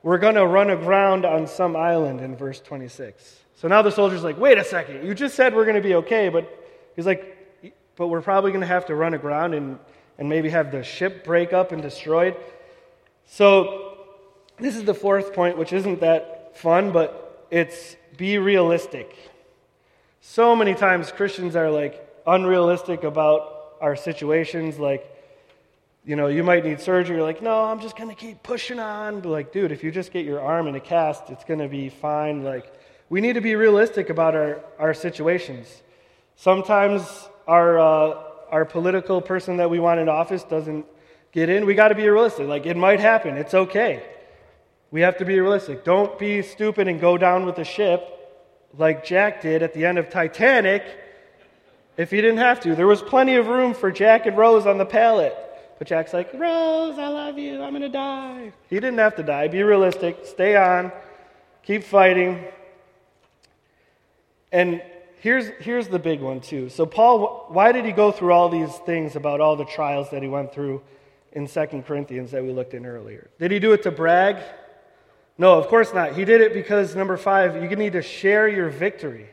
we're 0.03 0.17
going 0.17 0.35
to 0.35 0.45
run 0.45 0.69
aground 0.69 1.25
on 1.25 1.47
some 1.47 1.75
island 1.75 2.19
in 2.19 2.35
verse 2.35 2.59
26. 2.59 3.39
So 3.55 3.67
now 3.67 3.81
the 3.81 3.91
soldier's 3.91 4.23
like, 4.23 4.37
Wait 4.37 4.57
a 4.57 4.63
second, 4.63 5.05
you 5.05 5.13
just 5.13 5.35
said 5.35 5.55
we're 5.55 5.65
going 5.65 5.75
to 5.75 5.81
be 5.81 5.95
okay, 5.95 6.29
but 6.29 6.47
he's 6.95 7.05
like, 7.05 7.63
But 7.95 8.07
we're 8.07 8.21
probably 8.21 8.51
going 8.51 8.61
to 8.61 8.67
have 8.67 8.85
to 8.87 8.95
run 8.95 9.13
aground 9.13 9.53
and, 9.53 9.79
and 10.17 10.27
maybe 10.27 10.49
have 10.49 10.71
the 10.71 10.83
ship 10.83 11.23
break 11.23 11.53
up 11.53 11.71
and 11.71 11.81
destroyed. 11.81 12.35
So 13.25 13.97
this 14.57 14.75
is 14.75 14.83
the 14.83 14.93
fourth 14.93 15.33
point, 15.33 15.57
which 15.57 15.71
isn't 15.71 16.01
that 16.01 16.57
fun, 16.57 16.91
but 16.91 17.47
it's 17.49 17.95
be 18.17 18.37
realistic. 18.37 19.15
So 20.19 20.53
many 20.53 20.73
times 20.73 21.11
Christians 21.13 21.55
are 21.55 21.71
like 21.71 22.05
unrealistic 22.27 23.03
about 23.03 23.77
our 23.79 23.95
situations. 23.95 24.77
Like, 24.77 25.15
you 26.09 26.15
know, 26.15 26.25
you 26.25 26.43
might 26.43 26.65
need 26.65 26.81
surgery. 26.81 27.17
You're 27.17 27.23
like, 27.23 27.43
no, 27.43 27.65
I'm 27.65 27.79
just 27.79 27.95
going 27.95 28.09
to 28.09 28.15
keep 28.15 28.41
pushing 28.41 28.79
on. 28.79 29.19
But, 29.19 29.29
like, 29.29 29.51
dude, 29.51 29.71
if 29.71 29.83
you 29.83 29.91
just 29.91 30.11
get 30.11 30.25
your 30.25 30.41
arm 30.41 30.65
in 30.65 30.73
a 30.73 30.79
cast, 30.79 31.29
it's 31.29 31.43
going 31.43 31.59
to 31.59 31.67
be 31.67 31.89
fine. 31.89 32.43
Like, 32.43 32.73
we 33.09 33.21
need 33.21 33.33
to 33.33 33.41
be 33.41 33.53
realistic 33.53 34.09
about 34.09 34.33
our, 34.33 34.59
our 34.79 34.95
situations. 34.95 35.83
Sometimes 36.35 37.29
our, 37.45 37.77
uh, 37.77 38.23
our 38.49 38.65
political 38.65 39.21
person 39.21 39.57
that 39.57 39.69
we 39.69 39.79
want 39.79 39.99
in 39.99 40.09
office 40.09 40.43
doesn't 40.43 40.87
get 41.31 41.47
in. 41.47 41.67
We 41.67 41.75
got 41.75 41.89
to 41.89 41.95
be 41.95 42.09
realistic. 42.09 42.47
Like, 42.47 42.65
it 42.65 42.75
might 42.75 42.99
happen. 42.99 43.37
It's 43.37 43.53
okay. 43.53 44.01
We 44.89 45.01
have 45.01 45.17
to 45.17 45.25
be 45.25 45.39
realistic. 45.39 45.83
Don't 45.83 46.17
be 46.17 46.41
stupid 46.41 46.87
and 46.87 46.99
go 46.99 47.19
down 47.19 47.45
with 47.45 47.55
the 47.55 47.63
ship 47.63 48.01
like 48.75 49.05
Jack 49.05 49.43
did 49.43 49.61
at 49.61 49.75
the 49.75 49.85
end 49.85 49.99
of 49.99 50.09
Titanic 50.09 50.83
if 51.97 52.09
he 52.09 52.19
didn't 52.19 52.39
have 52.39 52.59
to. 52.61 52.75
There 52.75 52.87
was 52.87 53.03
plenty 53.03 53.35
of 53.35 53.45
room 53.45 53.75
for 53.75 53.91
Jack 53.91 54.25
and 54.25 54.35
Rose 54.35 54.65
on 54.65 54.79
the 54.79 54.87
pallet. 54.87 55.37
But 55.79 55.87
Jack's 55.87 56.13
like, 56.13 56.33
Rose, 56.33 56.99
I 56.99 57.07
love 57.07 57.39
you. 57.39 57.63
I'm 57.63 57.71
going 57.71 57.81
to 57.81 57.89
die. 57.89 58.51
He 58.69 58.75
didn't 58.75 58.99
have 58.99 59.15
to 59.15 59.23
die. 59.23 59.47
Be 59.47 59.63
realistic. 59.63 60.19
Stay 60.25 60.57
on. 60.57 60.91
Keep 61.63 61.85
fighting. 61.85 62.43
And 64.51 64.81
here's, 65.21 65.47
here's 65.61 65.87
the 65.87 65.97
big 65.97 66.19
one, 66.19 66.41
too. 66.41 66.67
So, 66.67 66.85
Paul, 66.85 67.45
why 67.47 67.71
did 67.71 67.85
he 67.85 67.93
go 67.93 68.11
through 68.11 68.33
all 68.33 68.49
these 68.49 68.75
things 68.85 69.15
about 69.15 69.39
all 69.39 69.55
the 69.55 69.65
trials 69.65 70.09
that 70.09 70.21
he 70.21 70.27
went 70.27 70.53
through 70.53 70.81
in 71.31 71.47
2 71.47 71.65
Corinthians 71.87 72.31
that 72.31 72.43
we 72.43 72.51
looked 72.51 72.73
in 72.73 72.85
earlier? 72.85 73.29
Did 73.39 73.51
he 73.51 73.59
do 73.59 73.71
it 73.71 73.81
to 73.83 73.91
brag? 73.91 74.35
No, 75.37 75.57
of 75.57 75.67
course 75.67 75.93
not. 75.93 76.13
He 76.13 76.25
did 76.25 76.41
it 76.41 76.53
because, 76.53 76.93
number 76.93 77.15
five, 77.15 77.55
you 77.55 77.73
need 77.77 77.93
to 77.93 78.01
share 78.01 78.49
your 78.49 78.67
victory. 78.67 79.29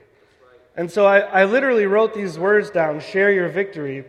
And 0.76 0.92
so 0.92 1.06
I, 1.06 1.20
I 1.20 1.44
literally 1.46 1.87
wrote 1.87 2.14
these 2.14 2.38
words 2.38 2.70
down 2.70 3.00
share 3.00 3.32
your 3.32 3.48
victory. 3.48 4.04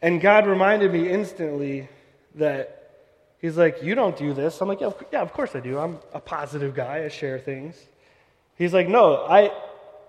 And 0.00 0.20
God 0.20 0.46
reminded 0.46 0.92
me 0.92 1.08
instantly 1.08 1.88
that 2.36 2.74
He's 3.40 3.56
like, 3.56 3.82
You 3.82 3.94
don't 3.94 4.16
do 4.16 4.34
this. 4.34 4.60
I'm 4.60 4.68
like, 4.68 4.80
Yeah, 4.80 4.90
yeah 5.12 5.22
of 5.22 5.32
course 5.32 5.54
I 5.54 5.60
do. 5.60 5.78
I'm 5.78 5.98
a 6.12 6.20
positive 6.20 6.74
guy. 6.74 7.04
I 7.04 7.08
share 7.08 7.38
things. 7.38 7.76
He's 8.56 8.72
like, 8.72 8.88
No, 8.88 9.24
I, 9.24 9.52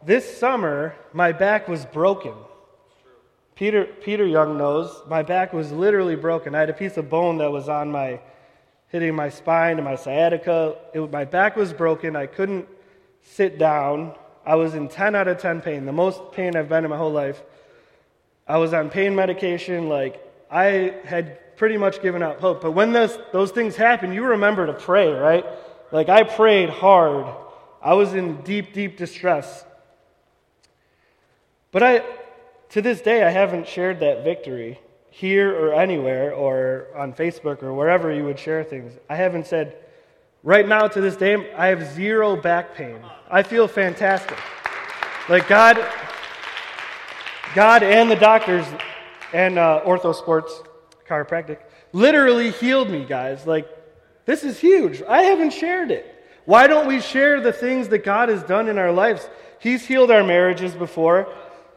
this 0.04 0.38
summer, 0.38 0.95
my 1.13 1.32
back 1.32 1.67
was 1.67 1.86
broken. 1.86 2.34
Peter, 3.56 3.84
Peter 3.84 4.25
Young 4.25 4.58
knows 4.58 5.02
my 5.08 5.21
back 5.21 5.52
was 5.52 5.71
literally 5.71 6.15
broken. 6.15 6.56
I 6.56 6.62
had 6.62 6.69
a 6.69 6.73
piece 6.73 6.95
of 6.95 7.10
bone 7.10 7.39
that 7.39 7.52
was 7.52 7.67
on 7.67 7.91
my 7.91 8.21
hitting 8.88 9.13
my 9.13 9.30
spine 9.30 9.78
and 9.78 9.86
my 9.86 9.95
sciatica. 9.95 10.75
It, 10.93 11.12
my 11.12 11.25
back 11.25 11.56
was 11.56 11.73
broken. 11.73 12.15
I 12.15 12.25
couldn't 12.25 12.67
sit 13.21 13.60
down. 13.60 14.15
I 14.45 14.56
was 14.56 14.73
in 14.73 14.88
10 14.88 15.13
out 15.13 15.28
of 15.28 15.38
10 15.38 15.62
pain, 15.62 15.86
the 15.86 15.91
most 15.91 16.32
pain 16.32 16.56
I've 16.56 16.69
been 16.69 16.84
in 16.84 16.89
my 16.89 16.97
whole 16.97 17.12
life. 17.12 17.43
I 18.49 18.57
was 18.57 18.73
on 18.73 18.89
pain 18.89 19.15
medication. 19.15 19.88
Like, 19.88 20.21
I 20.49 20.95
had 21.05 21.55
pretty 21.55 21.77
much 21.77 22.01
given 22.01 22.23
up 22.23 22.41
hope. 22.41 22.62
But 22.62 22.71
when 22.71 22.91
those, 22.91 23.17
those 23.31 23.51
things 23.51 23.75
happen, 23.75 24.12
you 24.12 24.25
remember 24.25 24.65
to 24.65 24.73
pray, 24.73 25.12
right? 25.12 25.45
Like, 25.91 26.09
I 26.09 26.23
prayed 26.23 26.69
hard. 26.69 27.27
I 27.81 27.93
was 27.93 28.15
in 28.15 28.41
deep, 28.41 28.73
deep 28.73 28.97
distress. 28.97 29.63
But 31.71 31.83
I, 31.83 32.03
to 32.69 32.81
this 32.81 33.01
day, 33.01 33.23
I 33.23 33.29
haven't 33.29 33.67
shared 33.67 33.99
that 33.99 34.23
victory 34.23 34.79
here 35.12 35.55
or 35.55 35.73
anywhere 35.73 36.33
or 36.33 36.88
on 36.95 37.13
Facebook 37.13 37.62
or 37.62 37.73
wherever 37.73 38.12
you 38.12 38.23
would 38.23 38.39
share 38.39 38.63
things. 38.63 38.93
I 39.09 39.15
haven't 39.15 39.45
said, 39.45 39.77
right 40.41 40.67
now 40.67 40.88
to 40.88 41.01
this 41.01 41.15
day, 41.15 41.53
I 41.53 41.67
have 41.67 41.93
zero 41.93 42.35
back 42.35 42.73
pain. 42.73 42.99
I 43.29 43.43
feel 43.43 43.67
fantastic. 43.67 44.38
Like 45.27 45.47
God, 45.47 45.77
God 47.55 47.83
and 47.83 48.09
the 48.09 48.15
doctors 48.15 48.65
and 49.33 49.57
uh, 49.57 49.81
Orthosports 49.85 50.51
chiropractic 51.07 51.59
literally 51.93 52.51
healed 52.51 52.89
me, 52.89 53.05
guys. 53.05 53.47
Like, 53.47 53.67
this 54.25 54.43
is 54.43 54.59
huge. 54.59 55.01
I 55.01 55.23
haven't 55.23 55.53
shared 55.53 55.91
it. 55.91 56.15
Why 56.45 56.67
don't 56.67 56.88
we 56.88 57.01
share 57.01 57.41
the 57.41 57.53
things 57.53 57.89
that 57.89 58.03
God 58.03 58.29
has 58.29 58.43
done 58.43 58.67
in 58.67 58.77
our 58.77 58.91
lives? 58.91 59.27
He's 59.59 59.85
healed 59.85 60.12
our 60.12 60.23
marriages 60.23 60.73
before 60.73 61.27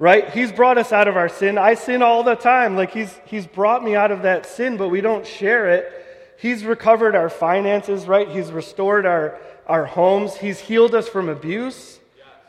right? 0.02 0.30
He's 0.30 0.50
brought 0.50 0.78
us 0.78 0.90
out 0.90 1.06
of 1.06 1.16
our 1.16 1.28
sin. 1.28 1.56
I 1.56 1.74
sin 1.74 2.02
all 2.02 2.24
the 2.24 2.34
time. 2.34 2.74
Like 2.74 2.92
he's 2.92 3.16
he's 3.24 3.46
brought 3.46 3.84
me 3.84 3.94
out 3.94 4.10
of 4.10 4.22
that 4.22 4.46
sin, 4.46 4.76
but 4.76 4.88
we 4.88 5.00
don't 5.00 5.24
share 5.24 5.70
it. 5.70 6.34
He's 6.36 6.64
recovered 6.64 7.14
our 7.14 7.28
finances, 7.28 8.08
right? 8.08 8.28
He's 8.28 8.50
restored 8.50 9.06
our 9.06 9.38
our 9.64 9.84
homes. 9.84 10.34
He's 10.36 10.58
healed 10.58 10.96
us 10.96 11.08
from 11.08 11.28
abuse. 11.28 12.00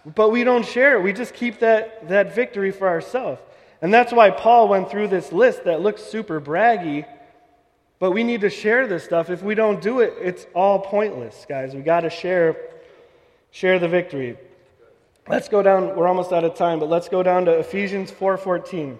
But 0.05 0.31
we 0.31 0.43
don't 0.43 0.65
share 0.65 0.97
it. 0.97 1.03
We 1.03 1.13
just 1.13 1.33
keep 1.33 1.59
that 1.59 2.09
that 2.09 2.35
victory 2.35 2.71
for 2.71 2.87
ourselves. 2.87 3.41
And 3.81 3.93
that's 3.93 4.13
why 4.13 4.29
Paul 4.31 4.67
went 4.69 4.89
through 4.89 5.09
this 5.09 5.31
list 5.31 5.65
that 5.65 5.81
looks 5.81 6.03
super 6.03 6.39
braggy. 6.39 7.05
But 7.99 8.11
we 8.11 8.23
need 8.23 8.41
to 8.41 8.49
share 8.49 8.87
this 8.87 9.03
stuff. 9.03 9.29
If 9.29 9.43
we 9.43 9.55
don't 9.55 9.81
do 9.81 10.01
it, 10.01 10.13
it's 10.19 10.45
all 10.53 10.79
pointless, 10.79 11.45
guys. 11.47 11.73
We 11.73 11.81
got 11.81 12.01
to 12.01 12.09
share 12.09 12.57
share 13.51 13.79
the 13.79 13.87
victory. 13.87 14.37
Let's 15.27 15.47
go 15.47 15.63
down, 15.63 15.95
we're 15.95 16.07
almost 16.07 16.33
out 16.33 16.43
of 16.43 16.55
time, 16.55 16.79
but 16.79 16.89
let's 16.89 17.07
go 17.07 17.23
down 17.23 17.45
to 17.45 17.51
Ephesians 17.59 18.11
4:14. 18.11 18.97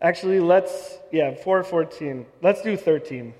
Actually, 0.00 0.38
let's 0.38 0.98
yeah, 1.10 1.32
4:14. 1.34 2.26
Let's 2.42 2.62
do 2.62 2.76
13. 2.76 3.34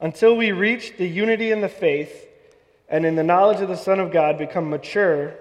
Until 0.00 0.36
we 0.36 0.52
reach 0.52 0.96
the 0.96 1.06
unity 1.06 1.52
in 1.52 1.60
the 1.60 1.68
faith 1.68 2.26
and 2.90 3.06
in 3.06 3.14
the 3.14 3.22
knowledge 3.22 3.60
of 3.60 3.68
the 3.68 3.76
Son 3.76 4.00
of 4.00 4.10
God 4.10 4.36
become 4.36 4.68
mature, 4.68 5.34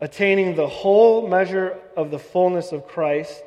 attaining 0.00 0.54
the 0.54 0.68
whole 0.68 1.26
measure 1.26 1.78
of 1.96 2.10
the 2.10 2.18
fullness 2.18 2.70
of 2.72 2.86
Christ. 2.86 3.42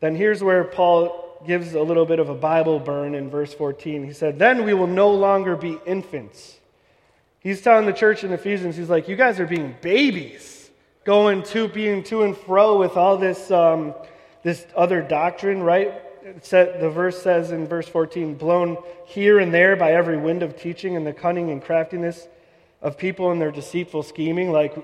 Then 0.00 0.16
here's 0.16 0.42
where 0.42 0.64
Paul 0.64 1.40
gives 1.46 1.74
a 1.74 1.82
little 1.82 2.04
bit 2.04 2.18
of 2.18 2.28
a 2.28 2.34
Bible 2.34 2.80
burn 2.80 3.14
in 3.14 3.30
verse 3.30 3.54
14. 3.54 4.04
He 4.04 4.12
said, 4.12 4.38
"Then 4.38 4.64
we 4.64 4.74
will 4.74 4.86
no 4.86 5.10
longer 5.10 5.54
be 5.56 5.78
infants." 5.86 6.58
He's 7.46 7.60
telling 7.60 7.86
the 7.86 7.92
church 7.92 8.24
in 8.24 8.32
Ephesians, 8.32 8.76
he's 8.76 8.90
like, 8.90 9.06
you 9.06 9.14
guys 9.14 9.38
are 9.38 9.46
being 9.46 9.76
babies, 9.80 10.68
going 11.04 11.44
to 11.44 11.68
being 11.68 12.02
to 12.02 12.24
and 12.24 12.36
fro 12.36 12.76
with 12.76 12.96
all 12.96 13.18
this, 13.18 13.52
um, 13.52 13.94
this 14.42 14.66
other 14.74 15.00
doctrine, 15.00 15.62
right? 15.62 15.94
The 16.50 16.90
verse 16.92 17.22
says 17.22 17.52
in 17.52 17.66
verse 17.66 17.88
14, 17.88 18.34
blown 18.34 18.78
here 19.06 19.38
and 19.38 19.52
there 19.52 19.76
by 19.76 19.92
every 19.92 20.16
wind 20.16 20.42
of 20.42 20.60
teaching 20.60 20.96
and 20.96 21.06
the 21.06 21.12
cunning 21.12 21.50
and 21.50 21.62
craftiness 21.62 22.26
of 22.82 22.98
people 22.98 23.30
and 23.30 23.40
their 23.40 23.52
deceitful 23.52 24.02
scheming. 24.02 24.52
Like, 24.52 24.76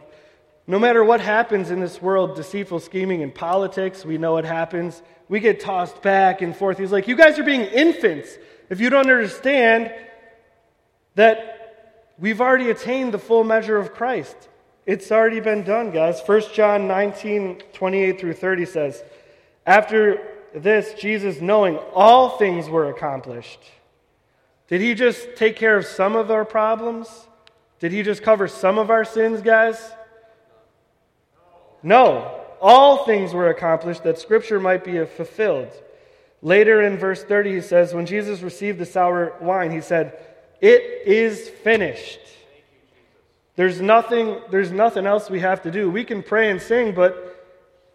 no 0.67 0.79
matter 0.79 1.03
what 1.03 1.21
happens 1.21 1.71
in 1.71 1.81
this 1.81 2.01
world, 2.01 2.37
deceitful 2.37 2.81
scheming 2.81 3.21
in 3.21 3.31
politics, 3.31 4.05
we 4.05 4.19
know 4.19 4.37
it 4.37 4.45
happens. 4.45 5.03
We 5.29 5.41
get 5.41 5.61
tossed 5.61 6.01
back 6.03 6.43
and 6.43 6.57
forth. 6.57 6.79
He's 6.79 6.93
like, 6.93 7.09
you 7.09 7.17
guys 7.17 7.39
are 7.39 7.45
being 7.45 7.63
infants 7.63 8.31
if 8.71 8.81
you 8.81 8.89
don't 8.91 9.11
understand 9.11 9.93
that 11.17 11.53
We've 12.23 12.41
already 12.41 12.71
attained 12.71 13.13
the 13.13 13.19
full 13.19 13.43
measure 13.43 13.77
of 13.77 13.95
Christ. 13.95 14.37
It's 14.87 15.11
already 15.11 15.41
been 15.41 15.65
done, 15.65 15.91
guys. 15.91 16.21
1 16.25 16.43
John 16.55 16.87
19, 16.87 17.63
28 17.73 18.21
through 18.21 18.35
30 18.35 18.65
says, 18.65 19.03
After 19.67 20.32
this, 20.55 20.95
Jesus, 20.95 21.41
knowing 21.41 21.77
all 21.95 22.31
things 22.31 22.69
were 22.69 22.89
accomplished, 22.89 23.61
did 24.69 24.81
he 24.81 24.95
just 24.95 25.37
take 25.37 25.57
care 25.57 25.77
of 25.77 25.85
some 25.87 26.17
of 26.17 26.31
our 26.31 26.45
problems? 26.45 27.09
Did 27.79 27.93
he 27.93 28.03
just 28.03 28.23
cover 28.23 28.49
some 28.49 28.79
of 28.79 28.91
our 28.91 29.05
sins, 29.05 29.43
guys? 29.43 29.93
No. 31.83 32.41
All 32.61 33.05
things 33.05 33.35
were 33.35 33.49
accomplished 33.49 34.05
that 34.05 34.19
Scripture 34.19 34.61
might 34.61 34.85
be 34.85 35.05
fulfilled. 35.05 35.73
Later 36.43 36.83
in 36.83 36.97
verse 36.97 37.23
30, 37.23 37.55
he 37.55 37.61
says, 37.61 37.93
When 37.93 38.07
Jesus 38.07 38.41
received 38.41 38.79
the 38.79 38.87
sour 38.87 39.35
wine, 39.41 39.71
he 39.71 39.81
said, 39.81 40.17
it 40.63 41.09
is 41.09 41.49
finished. 41.49 42.21
There's 43.57 43.81
nothing, 43.81 44.41
there's 44.51 44.71
nothing 44.71 45.07
else 45.07 45.29
we 45.29 45.41
have 45.41 45.63
to 45.63 45.73
do. 45.73 45.91
We 45.91 46.05
can 46.05 46.23
pray 46.23 46.51
and 46.51 46.63
sing, 46.63 46.95
but 46.95 47.32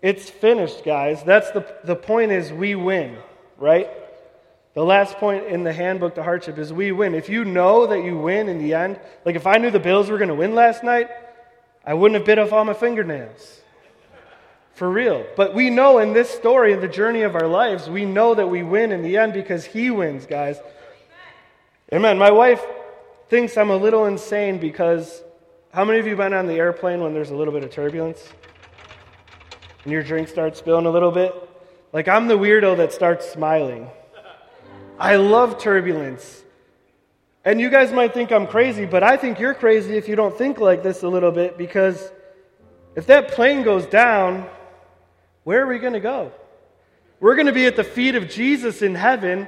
it's 0.02 0.30
finished, 0.30 0.84
guys. 0.84 1.24
That's 1.24 1.52
the, 1.52 1.66
the 1.84 1.96
point 1.96 2.32
is 2.32 2.52
we 2.52 2.76
win, 2.76 3.18
right? 3.58 3.90
The 4.74 4.84
last 4.84 5.18
point 5.18 5.48
in 5.48 5.64
the 5.64 5.74
handbook 5.74 6.16
to 6.16 6.24
hardship 6.24 6.60
is 6.60 6.72
we 6.72 6.92
win. 6.92 7.16
If 7.16 7.30
you 7.30 7.44
know 7.44 7.88
that 7.88 8.04
you 8.04 8.18
win 8.18 8.48
in 8.48 8.60
the 8.60 8.76
end, 8.76 9.00
like 9.26 9.36
if 9.36 9.48
I 9.48 9.58
knew 9.58 9.72
the 9.72 9.80
Bills 9.80 10.10
were 10.10 10.18
going 10.18 10.30
to 10.30 10.36
win 10.36 10.54
last 10.54 10.84
night, 10.84 11.10
I 11.84 11.96
wouldn't 11.96 12.20
have 12.20 12.26
bit 12.26 12.38
off 12.38 12.54
all 12.54 12.64
my 12.64 12.74
fingernails. 12.74 13.62
For 14.76 14.88
real. 14.88 15.26
But 15.36 15.56
we 15.56 15.72
know 15.72 15.98
in 15.98 16.14
this 16.14 16.30
story, 16.30 16.74
in 16.74 16.82
the 16.82 16.88
journey 16.88 17.24
of 17.24 17.36
our 17.36 17.48
lives, 17.48 17.90
we 17.90 18.06
know 18.06 18.36
that 18.36 18.48
we 18.48 18.62
win 18.62 18.92
in 18.92 19.02
the 19.02 19.18
end 19.18 19.34
because 19.34 19.66
He 19.66 19.90
wins, 19.90 20.28
guys. 20.28 20.60
Amen. 21.92 22.20
My 22.20 22.30
wife 22.30 22.64
thinks 23.30 23.58
I'm 23.58 23.72
a 23.72 23.76
little 23.76 24.06
insane 24.06 24.60
because 24.60 25.24
how 25.74 25.84
many 25.84 25.98
of 25.98 26.06
you 26.06 26.16
been 26.16 26.34
on 26.34 26.46
the 26.46 26.54
airplane 26.54 27.02
when 27.02 27.16
there's 27.16 27.32
a 27.32 27.36
little 27.36 27.54
bit 27.54 27.64
of 27.64 27.72
turbulence? 27.72 28.30
And 29.84 29.94
your 29.94 30.04
drink 30.04 30.28
starts 30.28 30.60
spilling 30.60 30.86
a 30.86 30.90
little 30.90 31.12
bit? 31.12 31.34
Like 31.94 32.08
I'm 32.08 32.28
the 32.28 32.38
weirdo 32.38 32.78
that 32.78 32.94
starts 32.94 33.30
smiling. 33.30 33.90
I 35.00 35.16
love 35.16 35.60
turbulence. 35.60 36.44
And 37.46 37.62
you 37.62 37.70
guys 37.70 37.94
might 37.94 38.14
think 38.14 38.32
I'm 38.32 38.48
crazy, 38.48 38.86
but 38.86 39.04
I 39.04 39.16
think 39.16 39.40
you're 39.40 39.54
crazy 39.54 39.96
if 39.96 40.10
you 40.10 40.16
don't 40.16 40.38
think 40.38 40.60
like 40.60 40.84
this 40.84 41.04
a 41.04 41.08
little 41.08 41.32
bit 41.32 41.58
because 41.58 42.12
if 42.96 43.06
that 43.08 43.32
plane 43.32 43.64
goes 43.64 43.86
down, 43.86 44.50
where 45.44 45.64
are 45.64 45.68
we 45.68 45.80
going 45.80 45.94
to 45.94 46.00
go? 46.00 46.32
We're 47.20 47.36
going 47.36 47.48
to 47.48 47.54
be 47.54 47.66
at 47.66 47.76
the 47.76 47.84
feet 47.84 48.16
of 48.16 48.30
Jesus 48.30 48.82
in 48.82 48.96
heaven 48.96 49.48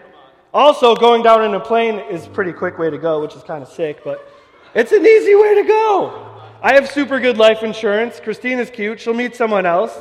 also, 0.52 0.96
going 0.96 1.22
down 1.22 1.44
in 1.44 1.54
a 1.54 1.60
plane 1.60 2.00
is 2.10 2.26
a 2.26 2.30
pretty 2.30 2.54
quick 2.54 2.80
way 2.80 2.90
to 2.90 2.98
go, 2.98 3.22
which 3.22 3.36
is 3.36 3.44
kind 3.44 3.62
of 3.62 3.70
sick, 3.70 4.04
but 4.04 4.28
it's 4.74 4.92
an 4.92 5.06
easy 5.06 5.36
way 5.36 5.62
to 5.62 5.64
go. 5.64 6.42
I 6.64 6.74
have 6.74 6.90
super 6.90 7.20
good 7.20 7.38
life 7.38 7.62
insurance. 7.62 8.20
Christina's 8.20 8.72
cute. 8.72 9.00
She'll 9.00 9.14
meet 9.14 9.36
someone 9.36 9.68
else. 9.68 9.96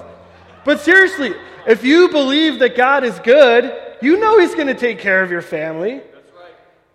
But 0.65 0.81
seriously, 0.81 1.35
if 1.67 1.85
you 1.85 2.09
believe 2.09 2.59
that 2.61 2.77
God 2.77 3.05
is 3.05 3.19
good, 3.21 3.75
you 4.01 4.19
know 4.19 4.39
He's 4.39 4.55
going 4.55 4.69
to 4.69 4.75
take 4.75 4.99
care 4.99 5.23
of 5.23 5.31
your 5.31 5.43
family. 5.43 5.99
That's 5.99 6.33
right. 6.35 6.53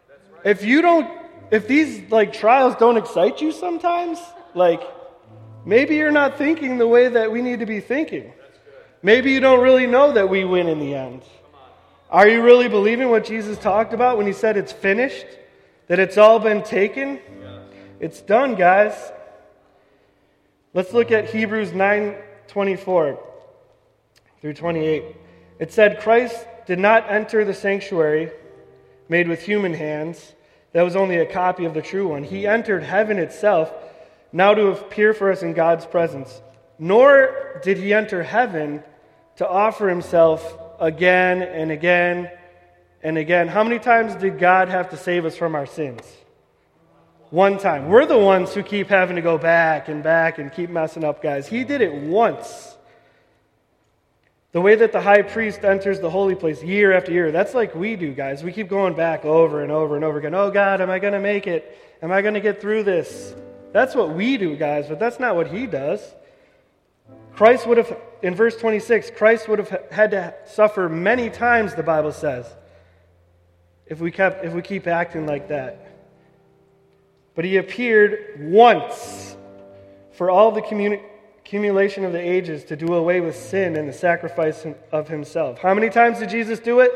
That's 0.07 0.29
right. 0.31 0.45
If 0.45 0.63
you 0.63 0.81
don't, 0.81 1.09
if 1.51 1.67
these 1.67 2.09
like 2.11 2.33
trials 2.33 2.75
don't 2.75 2.97
excite 2.97 3.41
you 3.41 3.51
sometimes, 3.51 4.19
like 4.55 4.81
maybe 5.65 5.95
you're 5.95 6.11
not 6.11 6.37
thinking 6.37 6.77
the 6.77 6.87
way 6.87 7.07
that 7.07 7.31
we 7.31 7.41
need 7.41 7.59
to 7.59 7.65
be 7.65 7.79
thinking. 7.79 8.33
Maybe 9.01 9.31
you 9.31 9.41
don't 9.41 9.61
really 9.61 9.85
know 9.85 10.13
that 10.13 10.29
we 10.29 10.45
win 10.45 10.67
in 10.67 10.79
the 10.79 10.95
end. 10.95 11.23
Are 12.09 12.27
you 12.27 12.41
really 12.41 12.69
believing 12.69 13.09
what 13.09 13.25
Jesus 13.25 13.57
talked 13.57 13.93
about 13.93 14.17
when 14.17 14.27
he 14.27 14.33
said 14.33 14.55
it's 14.55 14.71
finished? 14.71 15.25
That 15.87 15.99
it's 15.99 16.17
all 16.17 16.39
been 16.39 16.63
taken? 16.63 17.19
It's 17.99 18.21
done, 18.21 18.55
guys. 18.55 18.93
Let's 20.73 20.93
look 20.93 21.11
at 21.11 21.29
Hebrews 21.29 21.73
9 21.73 22.15
24 22.47 23.32
through 24.43 24.53
28. 24.53 25.05
It 25.57 25.71
said, 25.71 26.01
Christ 26.01 26.35
did 26.67 26.77
not 26.77 27.09
enter 27.09 27.45
the 27.45 27.53
sanctuary 27.53 28.29
made 29.07 29.29
with 29.29 29.41
human 29.41 29.73
hands. 29.73 30.33
That 30.73 30.81
was 30.81 30.97
only 30.97 31.15
a 31.15 31.25
copy 31.25 31.63
of 31.63 31.73
the 31.73 31.81
true 31.81 32.09
one. 32.09 32.25
He 32.25 32.45
entered 32.45 32.83
heaven 32.83 33.19
itself, 33.19 33.71
now 34.33 34.53
to 34.53 34.67
appear 34.67 35.13
for 35.13 35.31
us 35.31 35.43
in 35.43 35.53
God's 35.53 35.85
presence. 35.85 36.41
Nor 36.77 37.61
did 37.63 37.77
he 37.77 37.93
enter 37.93 38.21
heaven 38.21 38.83
to 39.37 39.47
offer 39.47 39.87
himself 39.87 40.59
again 40.77 41.41
and 41.41 41.71
again 41.71 42.29
and 43.01 43.17
again. 43.17 43.47
How 43.47 43.63
many 43.63 43.79
times 43.79 44.13
did 44.15 44.39
God 44.39 44.67
have 44.67 44.89
to 44.89 44.97
save 44.97 45.23
us 45.23 45.37
from 45.37 45.55
our 45.55 45.65
sins? 45.65 46.01
One 47.29 47.57
time. 47.57 47.87
We're 47.87 48.05
the 48.05 48.19
ones 48.19 48.53
who 48.53 48.61
keep 48.61 48.89
having 48.89 49.15
to 49.15 49.21
go 49.21 49.37
back 49.37 49.87
and 49.87 50.03
back 50.03 50.37
and 50.37 50.51
keep 50.51 50.69
messing 50.69 51.05
up, 51.05 51.23
guys. 51.23 51.47
He 51.47 51.63
did 51.63 51.79
it 51.79 51.93
once. 51.93 52.72
The 54.53 54.61
way 54.61 54.75
that 54.75 54.91
the 54.91 55.01
high 55.01 55.23
priest 55.23 55.63
enters 55.63 55.99
the 55.99 56.11
holy 56.11 56.35
place 56.35 56.61
year 56.63 56.93
after 56.93 57.11
year, 57.11 57.31
that's 57.31 57.55
like 57.55 57.73
we 57.73 57.95
do, 57.95 58.13
guys. 58.13 58.43
We 58.43 58.51
keep 58.51 58.69
going 58.69 58.93
back 58.93 59.25
over 59.25 59.63
and 59.63 59.71
over 59.71 59.95
and 59.95 60.05
over 60.05 60.19
again. 60.19 60.35
Oh, 60.35 60.51
God, 60.51 60.79
am 60.79 60.91
I 60.91 60.99
going 60.99 61.13
to 61.13 61.19
make 61.19 61.47
it? 61.47 61.75
Am 62.03 62.11
I 62.11 62.21
going 62.21 62.35
to 62.35 62.39
get 62.39 62.61
through 62.61 62.83
this? 62.83 63.33
That's 63.71 63.95
what 63.95 64.13
we 64.13 64.37
do, 64.37 64.55
guys, 64.55 64.87
but 64.87 64.99
that's 64.99 65.19
not 65.19 65.35
what 65.35 65.47
he 65.47 65.65
does. 65.65 65.99
Christ 67.33 67.65
would 67.65 67.77
have, 67.77 67.97
in 68.21 68.35
verse 68.35 68.55
26, 68.55 69.09
Christ 69.17 69.49
would 69.49 69.57
have 69.57 69.91
had 69.91 70.11
to 70.11 70.35
suffer 70.45 70.87
many 70.87 71.31
times, 71.31 71.73
the 71.73 71.81
Bible 71.81 72.11
says, 72.11 72.45
if 73.87 73.99
we, 73.99 74.11
kept, 74.11 74.45
if 74.45 74.53
we 74.53 74.61
keep 74.61 74.85
acting 74.85 75.25
like 75.25 75.47
that. 75.47 75.97
But 77.33 77.45
he 77.45 77.57
appeared 77.57 78.35
once 78.39 79.35
for 80.11 80.29
all 80.29 80.51
the 80.51 80.61
communi- 80.61 81.01
accumulation 81.53 82.03
of 82.03 82.11
the 82.11 82.19
ages 82.19 82.63
to 82.63 82.75
do 82.75 82.95
away 82.95 83.21
with 83.21 83.35
sin 83.35 83.75
and 83.75 83.87
the 83.87 83.93
sacrifice 83.93 84.65
of 84.91 85.07
himself. 85.07 85.59
How 85.59 85.75
many 85.75 85.87
times 85.87 86.17
did 86.17 86.29
Jesus 86.29 86.59
do 86.59 86.79
it? 86.79 86.91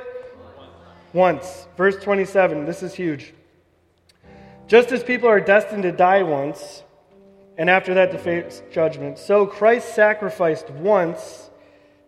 Once. 1.13 1.67
Verse 1.77 1.95
27, 1.97 2.65
this 2.65 2.81
is 2.81 2.95
huge. 2.95 3.35
Just 4.65 4.91
as 4.91 5.03
people 5.03 5.29
are 5.29 5.39
destined 5.39 5.83
to 5.83 5.91
die 5.91 6.23
once, 6.23 6.81
and 7.55 7.69
after 7.69 7.93
that 7.93 8.11
to 8.13 8.17
face 8.17 8.63
judgment, 8.71 9.19
so 9.19 9.45
Christ 9.45 9.93
sacrificed 9.93 10.71
once 10.71 11.51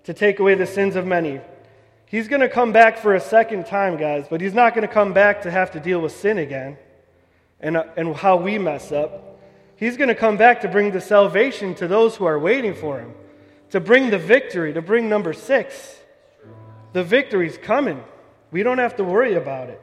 to 0.05 0.15
take 0.15 0.39
away 0.39 0.55
the 0.55 0.65
sins 0.65 0.95
of 0.95 1.05
many. 1.05 1.41
He's 2.07 2.27
going 2.27 2.41
to 2.41 2.49
come 2.49 2.71
back 2.71 2.97
for 2.97 3.13
a 3.13 3.21
second 3.21 3.67
time, 3.67 3.95
guys, 3.95 4.25
but 4.27 4.41
he's 4.41 4.55
not 4.55 4.73
going 4.73 4.87
to 4.87 4.91
come 4.91 5.13
back 5.13 5.43
to 5.43 5.51
have 5.51 5.69
to 5.73 5.79
deal 5.79 6.01
with 6.01 6.13
sin 6.13 6.39
again 6.39 6.79
and, 7.59 7.77
and 7.95 8.15
how 8.15 8.37
we 8.37 8.57
mess 8.57 8.91
up. 8.91 9.28
He's 9.79 9.95
going 9.95 10.09
to 10.09 10.15
come 10.15 10.35
back 10.35 10.61
to 10.61 10.67
bring 10.67 10.91
the 10.91 10.99
salvation 10.99 11.73
to 11.75 11.87
those 11.87 12.17
who 12.17 12.25
are 12.25 12.37
waiting 12.37 12.73
for 12.73 12.99
him, 12.99 13.13
to 13.69 13.79
bring 13.79 14.09
the 14.09 14.17
victory, 14.17 14.73
to 14.73 14.81
bring 14.81 15.07
number 15.07 15.31
six. 15.31 15.97
The 16.91 17.01
victory's 17.01 17.57
coming. 17.57 18.03
We 18.51 18.61
don't 18.61 18.79
have 18.79 18.97
to 18.97 19.05
worry 19.05 19.35
about 19.35 19.69
it. 19.69 19.81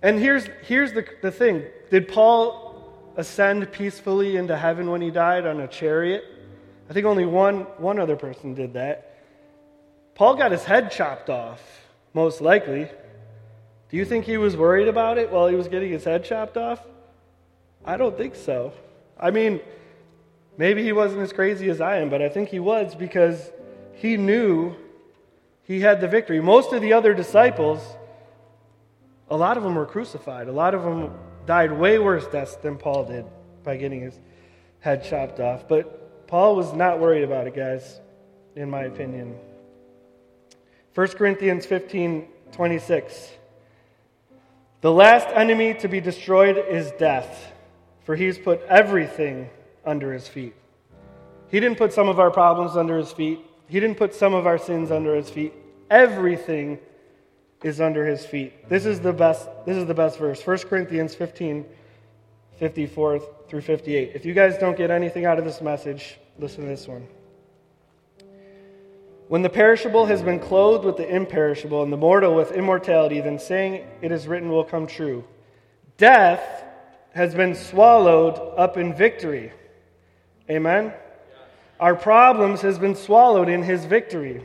And 0.00 0.18
here's, 0.18 0.48
here's 0.62 0.94
the, 0.94 1.06
the 1.20 1.30
thing 1.30 1.64
Did 1.90 2.08
Paul 2.08 2.90
ascend 3.16 3.70
peacefully 3.70 4.36
into 4.36 4.56
heaven 4.56 4.90
when 4.90 5.02
he 5.02 5.10
died 5.10 5.46
on 5.46 5.60
a 5.60 5.68
chariot? 5.68 6.24
I 6.88 6.94
think 6.94 7.04
only 7.04 7.26
one, 7.26 7.62
one 7.76 7.98
other 7.98 8.16
person 8.16 8.54
did 8.54 8.72
that. 8.74 9.14
Paul 10.14 10.36
got 10.36 10.52
his 10.52 10.64
head 10.64 10.90
chopped 10.90 11.28
off, 11.28 11.60
most 12.14 12.40
likely. 12.40 12.88
Do 13.90 13.96
you 13.98 14.06
think 14.06 14.24
he 14.24 14.38
was 14.38 14.56
worried 14.56 14.88
about 14.88 15.18
it 15.18 15.30
while 15.30 15.48
he 15.48 15.54
was 15.54 15.68
getting 15.68 15.92
his 15.92 16.04
head 16.04 16.24
chopped 16.24 16.56
off? 16.56 16.80
I 17.86 17.96
don't 17.96 18.16
think 18.16 18.34
so. 18.34 18.72
I 19.18 19.30
mean, 19.30 19.60
maybe 20.58 20.82
he 20.82 20.92
wasn't 20.92 21.22
as 21.22 21.32
crazy 21.32 21.70
as 21.70 21.80
I 21.80 21.98
am, 21.98 22.10
but 22.10 22.20
I 22.20 22.28
think 22.28 22.48
he 22.48 22.58
was 22.58 22.94
because 22.94 23.50
he 23.94 24.16
knew 24.16 24.74
he 25.62 25.80
had 25.80 26.00
the 26.00 26.08
victory. 26.08 26.40
Most 26.40 26.72
of 26.72 26.82
the 26.82 26.92
other 26.92 27.14
disciples, 27.14 27.80
a 29.30 29.36
lot 29.36 29.56
of 29.56 29.62
them 29.62 29.74
were 29.74 29.86
crucified. 29.86 30.48
A 30.48 30.52
lot 30.52 30.74
of 30.74 30.82
them 30.82 31.12
died 31.46 31.72
way 31.72 31.98
worse 31.98 32.26
deaths 32.26 32.56
than 32.56 32.76
Paul 32.76 33.04
did 33.04 33.24
by 33.64 33.76
getting 33.76 34.00
his 34.00 34.18
head 34.80 35.04
chopped 35.04 35.40
off. 35.40 35.66
But 35.68 36.26
Paul 36.26 36.56
was 36.56 36.72
not 36.72 36.98
worried 37.00 37.24
about 37.24 37.46
it, 37.46 37.54
guys, 37.54 38.00
in 38.54 38.68
my 38.68 38.82
opinion. 38.82 39.36
1 40.94 41.08
Corinthians 41.08 41.66
15 41.66 42.28
26. 42.52 43.32
The 44.80 44.92
last 44.92 45.26
enemy 45.34 45.74
to 45.74 45.88
be 45.88 46.00
destroyed 46.00 46.56
is 46.56 46.92
death, 46.92 47.52
for 48.06 48.14
he's 48.14 48.38
put 48.38 48.62
everything 48.62 49.50
under 49.84 50.12
his 50.12 50.28
feet. 50.28 50.54
He 51.50 51.60
didn't 51.60 51.76
put 51.76 51.92
some 51.92 52.08
of 52.08 52.18
our 52.18 52.30
problems 52.30 52.76
under 52.76 52.96
his 52.96 53.12
feet, 53.12 53.40
he 53.68 53.80
didn't 53.80 53.98
put 53.98 54.14
some 54.14 54.32
of 54.32 54.46
our 54.46 54.58
sins 54.58 54.90
under 54.92 55.14
his 55.14 55.28
feet. 55.28 55.52
Everything 55.90 56.78
is 57.62 57.80
under 57.80 58.06
his 58.06 58.24
feet. 58.24 58.68
This 58.68 58.86
is 58.86 59.00
the 59.00 59.12
best, 59.12 59.48
this 59.66 59.76
is 59.76 59.86
the 59.86 59.94
best 59.94 60.18
verse. 60.18 60.44
1 60.44 60.58
Corinthians 60.58 61.14
15, 61.14 61.64
54 62.58 63.20
through 63.48 63.60
58. 63.60 64.12
If 64.14 64.24
you 64.24 64.34
guys 64.34 64.56
don't 64.58 64.76
get 64.76 64.90
anything 64.90 65.24
out 65.24 65.38
of 65.38 65.44
this 65.44 65.60
message, 65.60 66.18
listen 66.38 66.62
to 66.62 66.68
this 66.68 66.86
one. 66.86 67.06
When 69.28 69.42
the 69.42 69.50
perishable 69.50 70.06
has 70.06 70.22
been 70.22 70.38
clothed 70.38 70.84
with 70.84 70.96
the 70.96 71.08
imperishable, 71.08 71.82
and 71.82 71.92
the 71.92 71.96
mortal 71.96 72.36
with 72.36 72.52
immortality, 72.52 73.20
then 73.20 73.40
saying 73.40 73.84
it 74.00 74.12
is 74.12 74.28
written 74.28 74.48
will 74.48 74.64
come 74.64 74.86
true. 74.86 75.24
Death 75.96 76.65
has 77.16 77.34
been 77.34 77.54
swallowed 77.54 78.38
up 78.58 78.76
in 78.76 78.92
victory. 78.92 79.50
Amen? 80.50 80.92
Our 81.80 81.94
problems 81.94 82.60
has 82.60 82.78
been 82.78 82.94
swallowed 82.94 83.48
in 83.48 83.62
his 83.62 83.86
victory. 83.86 84.44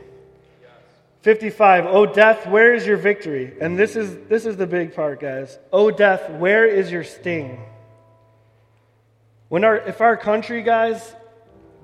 55 1.20 1.84
O 1.84 2.06
death 2.06 2.46
where 2.46 2.74
is 2.74 2.86
your 2.86 2.96
victory 2.96 3.52
and 3.60 3.78
this 3.78 3.94
is 3.94 4.16
this 4.28 4.44
is 4.46 4.56
the 4.56 4.66
big 4.66 4.92
part 4.92 5.20
guys 5.20 5.58
O 5.72 5.90
death 5.90 6.30
where 6.30 6.66
is 6.66 6.90
your 6.90 7.04
sting 7.04 7.62
when 9.48 9.62
our 9.62 9.76
if 9.76 10.00
our 10.00 10.16
country 10.16 10.62
guys 10.62 11.14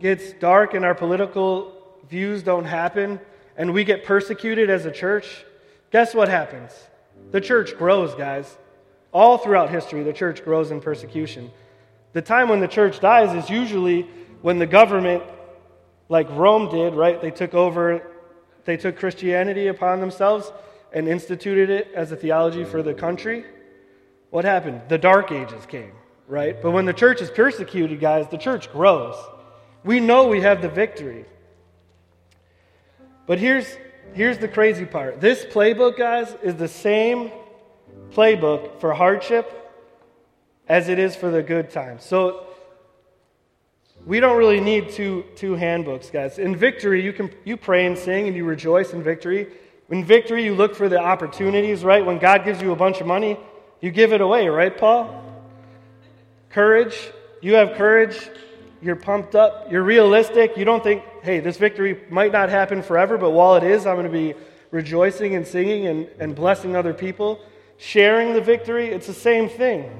gets 0.00 0.32
dark 0.40 0.74
and 0.74 0.84
our 0.84 0.94
political 0.94 1.72
views 2.08 2.42
don't 2.42 2.64
happen 2.64 3.20
and 3.56 3.72
we 3.72 3.84
get 3.84 4.04
persecuted 4.04 4.70
as 4.70 4.86
a 4.86 4.90
church 4.90 5.44
guess 5.92 6.16
what 6.16 6.28
happens 6.28 6.72
the 7.30 7.40
church 7.40 7.78
grows 7.78 8.16
guys 8.16 8.58
all 9.12 9.38
throughout 9.38 9.70
history 9.70 10.02
the 10.02 10.12
church 10.12 10.44
grows 10.44 10.70
in 10.70 10.80
persecution 10.80 11.50
the 12.12 12.22
time 12.22 12.48
when 12.48 12.60
the 12.60 12.68
church 12.68 13.00
dies 13.00 13.34
is 13.34 13.50
usually 13.50 14.02
when 14.42 14.58
the 14.58 14.66
government 14.66 15.22
like 16.08 16.28
Rome 16.30 16.70
did 16.70 16.94
right 16.94 17.20
they 17.20 17.30
took 17.30 17.54
over 17.54 18.02
they 18.68 18.76
took 18.76 18.98
Christianity 18.98 19.68
upon 19.68 19.98
themselves 19.98 20.52
and 20.92 21.08
instituted 21.08 21.70
it 21.70 21.90
as 21.94 22.12
a 22.12 22.16
theology 22.16 22.64
for 22.64 22.82
the 22.82 22.92
country. 22.92 23.46
What 24.28 24.44
happened? 24.44 24.82
The 24.88 24.98
Dark 24.98 25.32
Ages 25.32 25.64
came, 25.64 25.92
right? 26.26 26.60
But 26.60 26.72
when 26.72 26.84
the 26.84 26.92
church 26.92 27.22
is 27.22 27.30
persecuted, 27.30 27.98
guys, 27.98 28.28
the 28.28 28.36
church 28.36 28.70
grows. 28.70 29.16
We 29.84 30.00
know 30.00 30.28
we 30.28 30.42
have 30.42 30.60
the 30.60 30.68
victory. 30.68 31.24
But 33.24 33.38
here's, 33.38 33.66
here's 34.12 34.36
the 34.36 34.48
crazy 34.48 34.84
part 34.84 35.18
this 35.18 35.46
playbook, 35.46 35.96
guys, 35.96 36.36
is 36.42 36.56
the 36.56 36.68
same 36.68 37.30
playbook 38.12 38.80
for 38.80 38.94
hardship 38.94 39.54
as 40.68 40.88
it 40.88 40.98
is 40.98 41.16
for 41.16 41.30
the 41.30 41.42
good 41.42 41.70
times. 41.70 42.04
So 42.04 42.46
we 44.06 44.20
don't 44.20 44.36
really 44.36 44.60
need 44.60 44.90
two, 44.90 45.24
two 45.36 45.54
handbooks, 45.54 46.10
guys. 46.10 46.38
In 46.38 46.56
victory, 46.56 47.04
you, 47.04 47.12
can, 47.12 47.30
you 47.44 47.56
pray 47.56 47.86
and 47.86 47.96
sing 47.96 48.26
and 48.26 48.36
you 48.36 48.44
rejoice 48.44 48.92
in 48.92 49.02
victory. 49.02 49.48
In 49.90 50.04
victory, 50.04 50.44
you 50.44 50.54
look 50.54 50.74
for 50.74 50.88
the 50.88 50.98
opportunities, 50.98 51.84
right? 51.84 52.04
When 52.04 52.18
God 52.18 52.44
gives 52.44 52.60
you 52.60 52.72
a 52.72 52.76
bunch 52.76 53.00
of 53.00 53.06
money, 53.06 53.38
you 53.80 53.90
give 53.90 54.12
it 54.12 54.20
away, 54.20 54.48
right, 54.48 54.76
Paul? 54.76 55.24
Courage. 56.50 56.96
You 57.40 57.54
have 57.54 57.76
courage. 57.76 58.30
You're 58.80 58.96
pumped 58.96 59.34
up. 59.34 59.70
You're 59.70 59.82
realistic. 59.82 60.56
You 60.56 60.64
don't 60.64 60.82
think, 60.82 61.02
hey, 61.22 61.40
this 61.40 61.56
victory 61.56 62.00
might 62.10 62.32
not 62.32 62.48
happen 62.48 62.82
forever, 62.82 63.18
but 63.18 63.30
while 63.30 63.56
it 63.56 63.64
is, 63.64 63.86
I'm 63.86 63.96
going 63.96 64.06
to 64.06 64.12
be 64.12 64.34
rejoicing 64.70 65.34
and 65.34 65.46
singing 65.46 65.86
and, 65.86 66.08
and 66.18 66.34
blessing 66.34 66.76
other 66.76 66.94
people. 66.94 67.40
Sharing 67.78 68.34
the 68.34 68.40
victory, 68.40 68.88
it's 68.88 69.06
the 69.06 69.14
same 69.14 69.48
thing. 69.48 69.90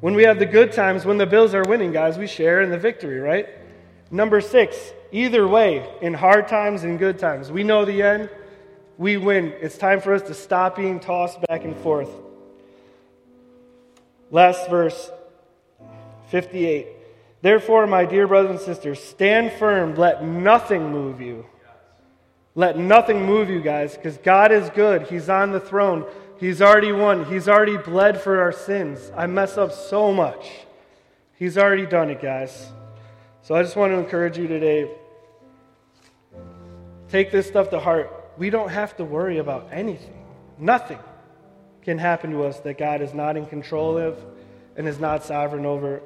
When 0.00 0.14
we 0.14 0.22
have 0.24 0.38
the 0.38 0.46
good 0.46 0.72
times, 0.72 1.04
when 1.04 1.18
the 1.18 1.26
Bills 1.26 1.54
are 1.54 1.64
winning, 1.64 1.90
guys, 1.90 2.18
we 2.18 2.26
share 2.26 2.60
in 2.60 2.70
the 2.70 2.78
victory, 2.78 3.18
right? 3.18 3.48
Number 4.10 4.40
six, 4.40 4.92
either 5.10 5.48
way, 5.48 5.90
in 6.00 6.14
hard 6.14 6.48
times 6.48 6.84
and 6.84 6.98
good 6.98 7.18
times, 7.18 7.50
we 7.50 7.64
know 7.64 7.84
the 7.84 8.02
end, 8.02 8.30
we 8.98 9.16
win. 9.16 9.54
It's 9.60 9.78
time 9.78 10.00
for 10.00 10.12
us 10.12 10.22
to 10.22 10.34
stop 10.34 10.76
being 10.76 11.00
tossed 11.00 11.40
back 11.48 11.64
and 11.64 11.76
forth. 11.78 12.10
Last 14.30 14.68
verse, 14.68 15.10
58. 16.28 16.88
Therefore, 17.40 17.86
my 17.86 18.04
dear 18.04 18.26
brothers 18.26 18.50
and 18.50 18.60
sisters, 18.60 19.02
stand 19.02 19.52
firm, 19.52 19.94
let 19.94 20.24
nothing 20.24 20.90
move 20.90 21.20
you. 21.20 21.46
Let 22.54 22.76
nothing 22.76 23.24
move 23.24 23.48
you, 23.48 23.60
guys, 23.60 23.94
because 23.94 24.18
God 24.18 24.52
is 24.52 24.68
good. 24.70 25.02
He's 25.02 25.28
on 25.28 25.52
the 25.52 25.60
throne. 25.60 26.04
He's 26.38 26.62
already 26.62 26.92
won. 26.92 27.24
He's 27.24 27.48
already 27.48 27.76
bled 27.76 28.20
for 28.20 28.40
our 28.40 28.52
sins. 28.52 29.10
I 29.16 29.26
mess 29.26 29.58
up 29.58 29.72
so 29.72 30.12
much. 30.12 30.48
He's 31.34 31.58
already 31.58 31.86
done 31.86 32.10
it, 32.10 32.22
guys. 32.22 32.70
So 33.42 33.54
I 33.54 33.62
just 33.62 33.76
want 33.76 33.92
to 33.92 33.98
encourage 33.98 34.38
you 34.38 34.46
today 34.46 34.90
take 37.08 37.30
this 37.30 37.46
stuff 37.46 37.70
to 37.70 37.80
heart. 37.80 38.32
We 38.36 38.50
don't 38.50 38.68
have 38.68 38.96
to 38.98 39.04
worry 39.04 39.38
about 39.38 39.68
anything. 39.72 40.24
Nothing 40.58 40.98
can 41.82 41.98
happen 41.98 42.30
to 42.32 42.44
us 42.44 42.60
that 42.60 42.78
God 42.78 43.00
is 43.00 43.14
not 43.14 43.36
in 43.36 43.46
control 43.46 43.96
of 43.96 44.18
and 44.76 44.86
is 44.86 45.00
not 45.00 45.24
sovereign 45.24 45.66
over. 45.66 46.02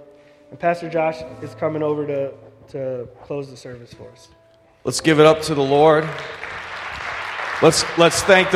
And 0.50 0.58
Pastor 0.58 0.88
Josh 0.88 1.22
is 1.42 1.54
coming 1.54 1.82
over 1.82 2.06
to, 2.06 2.32
to 2.68 3.08
close 3.24 3.50
the 3.50 3.56
service 3.56 3.92
for 3.92 4.10
us. 4.10 4.28
Let's 4.84 5.00
give 5.00 5.20
it 5.20 5.26
up 5.26 5.42
to 5.42 5.54
the 5.54 5.62
Lord. 5.62 6.08
Let's, 7.60 7.84
let's 7.98 8.22
thank 8.22 8.48